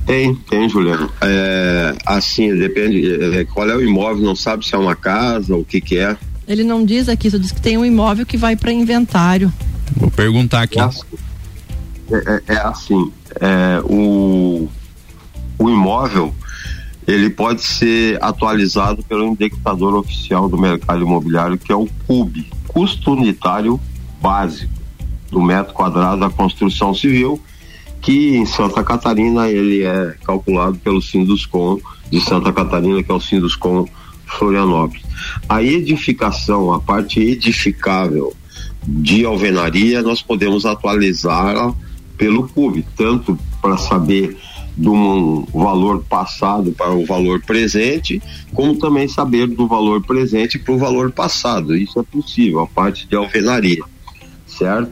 Tem, 0.06 0.36
tem, 0.36 0.70
Juliano. 0.70 1.10
É, 1.22 1.96
assim, 2.06 2.56
depende. 2.56 3.38
É, 3.38 3.46
qual 3.46 3.70
é 3.70 3.76
o 3.76 3.82
imóvel? 3.82 4.24
Não 4.24 4.36
sabe 4.36 4.66
se 4.66 4.76
é 4.76 4.78
uma 4.78 4.96
casa, 4.96 5.56
o 5.56 5.64
que 5.64 5.82
que 5.82 5.98
é. 5.98 6.16
Ele 6.48 6.64
não 6.64 6.86
diz 6.86 7.10
aqui, 7.10 7.32
só 7.32 7.38
diz 7.38 7.52
que 7.52 7.62
tem 7.62 7.78
um 7.78 7.86
imóvel 7.86 8.26
que 8.26 8.38
vai 8.38 8.56
para 8.56 8.72
inventário. 8.72 9.52
Vou 9.96 10.12
perguntar 10.12 10.62
aqui. 10.62 10.80
É, 10.80 10.90
é, 12.12 12.16
é, 12.16 12.56
é 12.56 12.58
assim, 12.60 13.12
é, 13.40 13.82
o, 13.84 14.68
o 15.58 15.70
imóvel 15.70 16.34
ele 17.08 17.30
pode 17.30 17.62
ser 17.62 18.18
atualizado 18.24 19.04
pelo 19.04 19.26
indexador 19.28 19.94
oficial 19.96 20.50
do 20.50 20.58
mercado 20.58 21.04
imobiliário, 21.04 21.58
que 21.58 21.72
é 21.72 21.76
o 21.76 21.88
CUB, 22.08 22.48
custo 22.68 23.14
unitário 23.14 23.80
básico 24.20 24.74
do 25.30 25.42
metro 25.42 25.74
quadrado 25.74 26.22
da 26.22 26.30
construção 26.30 26.94
civil, 26.94 27.40
que 28.02 28.36
em 28.36 28.46
Santa 28.46 28.84
Catarina 28.84 29.48
ele 29.50 29.84
é 29.84 30.16
calculado 30.24 30.78
pelo 30.78 31.02
Sinduscom 31.02 31.80
de 32.10 32.22
Santa 32.22 32.52
Catarina, 32.52 33.04
que 33.04 33.12
é 33.12 33.14
o 33.14 33.20
Sinduscom 33.20 33.86
Florianópolis. 34.26 35.04
A 35.48 35.62
edificação, 35.62 36.74
a 36.74 36.80
parte 36.80 37.20
edificável 37.20 38.34
de 38.88 39.26
alvenaria, 39.26 40.02
nós 40.02 40.22
podemos 40.22 40.66
atualizá-la 40.66 41.74
pelo 42.18 42.48
CUB, 42.48 42.86
tanto 42.96 43.38
para 43.62 43.78
saber 43.78 44.38
de 44.78 44.90
um 44.90 45.46
valor 45.54 46.04
passado 46.04 46.72
para 46.72 46.92
o 46.94 47.06
valor 47.06 47.42
presente, 47.42 48.22
como 48.54 48.78
também 48.78 49.08
saber 49.08 49.48
do 49.48 49.68
valor 49.68 50.04
presente 50.04 50.60
para 50.60 50.74
o 50.74 50.78
valor 50.78 51.12
passado. 51.12 51.76
Isso 51.76 52.00
é 52.00 52.04
possível, 52.04 52.60
a 52.60 52.68
parte 52.68 53.08
de 53.08 53.16
alvenaria, 53.16 53.84
certo? 54.46 54.92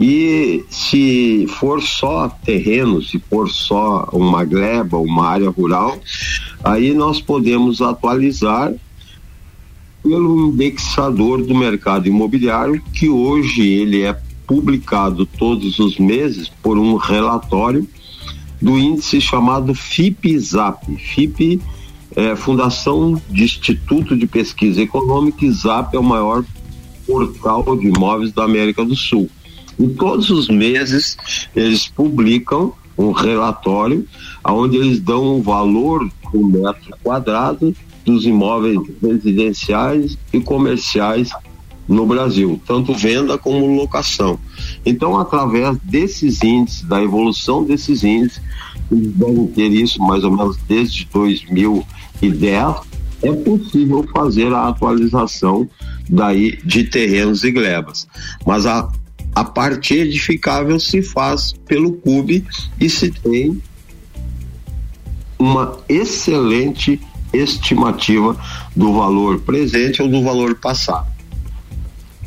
E 0.00 0.64
se 0.70 1.46
for 1.58 1.82
só 1.82 2.28
terreno, 2.28 3.02
se 3.02 3.18
for 3.18 3.50
só 3.50 4.08
uma 4.12 4.44
gleba, 4.44 4.96
uma 4.96 5.26
área 5.26 5.50
rural, 5.50 5.98
aí 6.62 6.94
nós 6.94 7.20
podemos 7.20 7.82
atualizar 7.82 8.72
pelo 10.00 10.52
indexador 10.52 11.44
do 11.44 11.54
mercado 11.54 12.06
imobiliário, 12.06 12.80
que 12.94 13.08
hoje 13.08 13.66
ele 13.66 14.02
é 14.02 14.16
publicado 14.48 15.26
todos 15.26 15.78
os 15.78 15.98
meses 15.98 16.48
por 16.62 16.78
um 16.78 16.96
relatório 16.96 17.86
do 18.60 18.78
índice 18.78 19.20
chamado 19.20 19.74
FIP-ZAP. 19.74 20.96
FIP 20.96 21.60
é 22.16 22.34
Fundação 22.34 23.20
de 23.28 23.44
Instituto 23.44 24.16
de 24.16 24.26
Pesquisa 24.26 24.80
Econômica 24.80 25.44
e 25.44 25.52
ZAP 25.52 25.94
é 25.94 25.98
o 25.98 26.02
maior 26.02 26.42
portal 27.06 27.76
de 27.76 27.88
imóveis 27.88 28.32
da 28.32 28.44
América 28.44 28.84
do 28.84 28.96
Sul. 28.96 29.30
E 29.78 29.86
todos 29.88 30.30
os 30.30 30.48
meses 30.48 31.16
eles 31.54 31.86
publicam 31.86 32.72
um 32.96 33.12
relatório 33.12 34.04
onde 34.44 34.76
eles 34.78 34.98
dão 34.98 35.38
o 35.38 35.42
valor 35.42 36.08
do 36.32 36.46
metro 36.46 36.96
quadrado 37.02 37.74
dos 38.04 38.24
imóveis 38.24 38.80
residenciais 39.00 40.18
e 40.32 40.40
comerciais 40.40 41.30
no 41.88 42.06
Brasil, 42.06 42.60
tanto 42.66 42.92
venda 42.92 43.38
como 43.38 43.66
locação. 43.66 44.38
Então, 44.84 45.18
através 45.18 45.76
desses 45.82 46.42
índices, 46.42 46.82
da 46.82 47.02
evolução 47.02 47.64
desses 47.64 48.04
índices, 48.04 48.42
eles 48.92 49.12
devem 49.14 49.46
ter 49.48 49.72
isso 49.72 49.98
mais 50.00 50.22
ou 50.22 50.30
menos 50.30 50.56
desde 50.68 51.08
2010, 51.12 52.76
é 53.22 53.32
possível 53.32 54.06
fazer 54.14 54.52
a 54.52 54.68
atualização 54.68 55.68
daí 56.08 56.58
de 56.64 56.84
terrenos 56.84 57.42
e 57.42 57.50
glebas. 57.50 58.06
Mas 58.46 58.66
a, 58.66 58.90
a 59.34 59.44
parte 59.44 59.94
edificável 59.94 60.78
se 60.78 61.02
faz 61.02 61.54
pelo 61.66 61.92
CUB 61.94 62.44
e 62.80 62.88
se 62.88 63.10
tem 63.10 63.60
uma 65.38 65.78
excelente 65.88 67.00
estimativa 67.32 68.36
do 68.74 68.92
valor 68.92 69.40
presente 69.40 70.02
ou 70.02 70.08
do 70.08 70.22
valor 70.22 70.54
passado. 70.56 71.17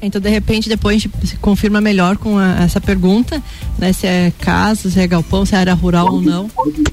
Então, 0.02 0.20
de 0.20 0.30
repente, 0.30 0.68
depois 0.68 0.96
a 0.96 1.00
gente 1.00 1.28
se 1.28 1.36
confirma 1.38 1.80
melhor 1.80 2.18
com 2.18 2.38
a, 2.38 2.64
essa 2.64 2.82
pergunta, 2.82 3.42
né? 3.78 3.94
Se 3.94 4.08
é 4.08 4.34
casa, 4.40 4.90
se 4.90 5.00
é 5.00 5.08
galpão, 5.08 5.46
se 5.46 5.54
é 5.54 5.60
área 5.60 5.74
rural 5.74 6.08
pode, 6.08 6.16
ou 6.18 6.22
não. 6.22 6.50
Pode, 6.50 6.84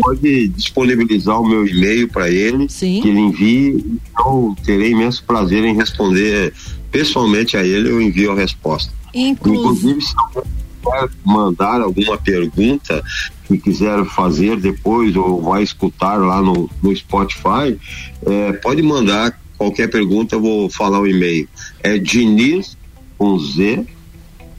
pode 0.00 0.48
disponibilizar 0.48 1.40
o 1.40 1.48
meu 1.48 1.66
e-mail 1.66 2.08
para 2.08 2.30
ele, 2.30 2.68
Sim. 2.68 3.00
que 3.02 3.08
ele 3.08 3.20
envie. 3.20 4.00
Então, 4.10 4.54
terei 4.64 4.92
imenso 4.92 5.24
prazer 5.24 5.64
em 5.64 5.74
responder 5.74 6.54
pessoalmente 6.90 7.56
a 7.56 7.64
ele, 7.64 7.88
eu 7.90 8.00
envio 8.00 8.32
a 8.32 8.34
resposta. 8.34 8.92
Inclusive, 9.14 10.00
se 10.00 10.14
alguém 10.16 10.42
quiser 10.82 11.10
mandar 11.24 11.80
alguma 11.80 12.16
pergunta 12.16 13.02
que 13.46 13.58
quiser 13.58 14.04
fazer 14.06 14.56
depois 14.58 15.16
ou 15.16 15.42
vai 15.42 15.62
escutar 15.62 16.16
lá 16.16 16.40
no, 16.40 16.70
no 16.82 16.94
Spotify, 16.94 17.78
é, 18.26 18.52
pode 18.54 18.82
mandar 18.82 19.41
qualquer 19.62 19.88
pergunta, 19.88 20.34
eu 20.34 20.40
vou 20.40 20.68
falar 20.68 21.00
o 21.00 21.06
e-mail. 21.06 21.48
É 21.82 21.96
Diniz 21.96 22.76
com 23.16 23.38
Z, 23.38 23.86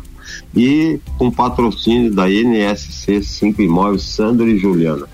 e 0.56 1.00
com 1.18 1.32
patrocínio 1.32 2.14
da 2.14 2.30
NSC 2.30 3.24
5 3.24 3.64
Imóveis 3.64 4.04
Sandro 4.04 4.48
e 4.48 4.60
Juliana. 4.60 5.08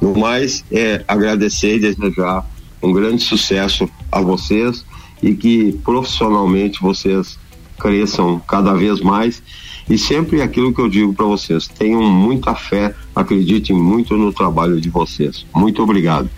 No 0.00 0.16
mais, 0.18 0.64
é 0.70 1.04
agradecer 1.06 1.76
e 1.76 1.80
desejar 1.80 2.46
um 2.82 2.92
grande 2.92 3.22
sucesso 3.22 3.88
a 4.10 4.20
vocês 4.20 4.84
e 5.22 5.34
que 5.34 5.72
profissionalmente 5.84 6.80
vocês 6.80 7.38
cresçam 7.78 8.40
cada 8.46 8.74
vez 8.74 9.00
mais. 9.00 9.42
E 9.88 9.98
sempre 9.98 10.40
aquilo 10.42 10.72
que 10.72 10.80
eu 10.80 10.88
digo 10.88 11.12
para 11.12 11.26
vocês: 11.26 11.68
tenham 11.68 12.02
muita 12.02 12.54
fé, 12.54 12.94
acreditem 13.14 13.76
muito 13.76 14.16
no 14.16 14.32
trabalho 14.32 14.80
de 14.80 14.88
vocês. 14.90 15.46
Muito 15.54 15.82
obrigado. 15.82 16.28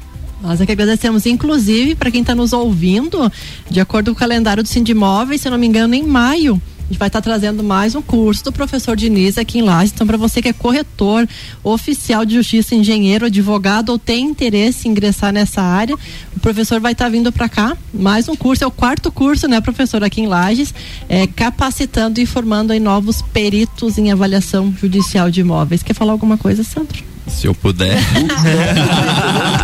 Nós 0.42 0.60
é 0.60 0.66
que 0.66 0.72
agradecemos, 0.72 1.24
inclusive, 1.24 1.94
para 1.94 2.10
quem 2.10 2.20
está 2.20 2.34
nos 2.34 2.52
ouvindo, 2.52 3.32
de 3.70 3.80
acordo 3.80 4.10
com 4.10 4.16
o 4.16 4.18
calendário 4.18 4.62
do 4.62 4.68
Sindimóveis, 4.68 5.40
se 5.40 5.48
não 5.48 5.56
me 5.56 5.66
engano, 5.66 5.94
em 5.94 6.02
maio 6.02 6.60
gente 6.94 6.98
vai 6.98 7.08
estar 7.08 7.20
tá 7.20 7.24
trazendo 7.24 7.64
mais 7.64 7.96
um 7.96 8.02
curso 8.02 8.44
do 8.44 8.52
professor 8.52 8.96
Diniz 8.96 9.36
aqui 9.36 9.58
em 9.58 9.62
Lages. 9.62 9.92
Então, 9.92 10.06
para 10.06 10.16
você 10.16 10.40
que 10.40 10.48
é 10.48 10.52
corretor, 10.52 11.28
oficial 11.62 12.24
de 12.24 12.34
justiça, 12.34 12.74
engenheiro, 12.74 13.26
advogado 13.26 13.90
ou 13.90 13.98
tem 13.98 14.24
interesse 14.24 14.86
em 14.86 14.92
ingressar 14.92 15.32
nessa 15.32 15.60
área, 15.60 15.96
o 16.36 16.40
professor 16.40 16.80
vai 16.80 16.92
estar 16.92 17.06
tá 17.06 17.10
vindo 17.10 17.32
para 17.32 17.48
cá. 17.48 17.76
Mais 17.92 18.28
um 18.28 18.36
curso, 18.36 18.62
é 18.62 18.66
o 18.66 18.70
quarto 18.70 19.10
curso, 19.10 19.48
né, 19.48 19.60
professor, 19.60 20.04
aqui 20.04 20.20
em 20.20 20.26
Lages, 20.26 20.72
é, 21.08 21.26
capacitando 21.26 22.20
e 22.20 22.26
formando 22.26 22.72
aí 22.72 22.78
novos 22.78 23.20
peritos 23.20 23.98
em 23.98 24.12
avaliação 24.12 24.72
judicial 24.80 25.30
de 25.30 25.40
imóveis. 25.40 25.82
Quer 25.82 25.94
falar 25.94 26.12
alguma 26.12 26.38
coisa, 26.38 26.62
Sandro? 26.62 27.13
Se 27.26 27.46
eu 27.46 27.54
puder. 27.54 27.96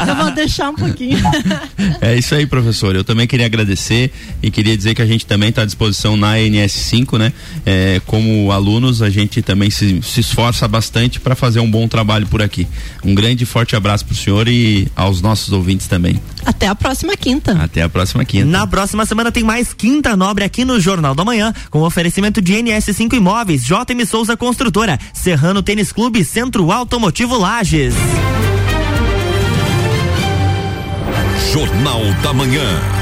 eu 0.08 0.16
vou 0.16 0.30
deixar 0.30 0.70
um 0.70 0.74
pouquinho. 0.74 1.18
é 2.00 2.16
isso 2.16 2.34
aí, 2.34 2.46
professor. 2.46 2.94
Eu 2.96 3.04
também 3.04 3.26
queria 3.26 3.46
agradecer 3.46 4.10
e 4.42 4.50
queria 4.50 4.76
dizer 4.76 4.94
que 4.94 5.02
a 5.02 5.06
gente 5.06 5.26
também 5.26 5.50
está 5.50 5.62
à 5.62 5.64
disposição 5.66 6.16
na 6.16 6.36
NS5, 6.36 7.18
né? 7.18 7.32
É, 7.66 8.00
como 8.06 8.50
alunos, 8.50 9.02
a 9.02 9.10
gente 9.10 9.42
também 9.42 9.70
se, 9.70 10.00
se 10.02 10.20
esforça 10.20 10.66
bastante 10.66 11.20
para 11.20 11.34
fazer 11.34 11.60
um 11.60 11.70
bom 11.70 11.86
trabalho 11.86 12.26
por 12.26 12.40
aqui. 12.40 12.66
Um 13.04 13.14
grande 13.14 13.44
e 13.44 13.46
forte 13.46 13.76
abraço 13.76 14.06
para 14.06 14.14
o 14.14 14.16
senhor 14.16 14.48
e 14.48 14.88
aos 14.96 15.20
nossos 15.20 15.52
ouvintes 15.52 15.86
também. 15.86 16.20
Até 16.44 16.66
a 16.66 16.74
próxima 16.74 17.16
quinta. 17.16 17.52
Até 17.62 17.82
a 17.82 17.88
próxima 17.88 18.24
quinta. 18.24 18.46
Na 18.46 18.66
próxima 18.66 19.04
semana 19.04 19.30
tem 19.30 19.44
mais 19.44 19.74
Quinta 19.74 20.16
Nobre 20.16 20.44
aqui 20.44 20.64
no 20.64 20.80
Jornal 20.80 21.14
da 21.14 21.24
Manhã, 21.24 21.52
com 21.70 21.82
oferecimento 21.82 22.40
de 22.40 22.54
NS5 22.54 23.12
Imóveis, 23.12 23.64
JM 23.64 24.06
Souza 24.06 24.36
Construtora, 24.36 24.98
Serrano 25.12 25.62
Tênis 25.62 25.92
Clube, 25.92 26.24
Centro 26.24 26.70
Automotivo 26.72 27.38
lá 27.38 27.49
Lages. 27.50 27.96
Jornal 31.52 32.14
da 32.22 32.32
Manhã. 32.32 32.99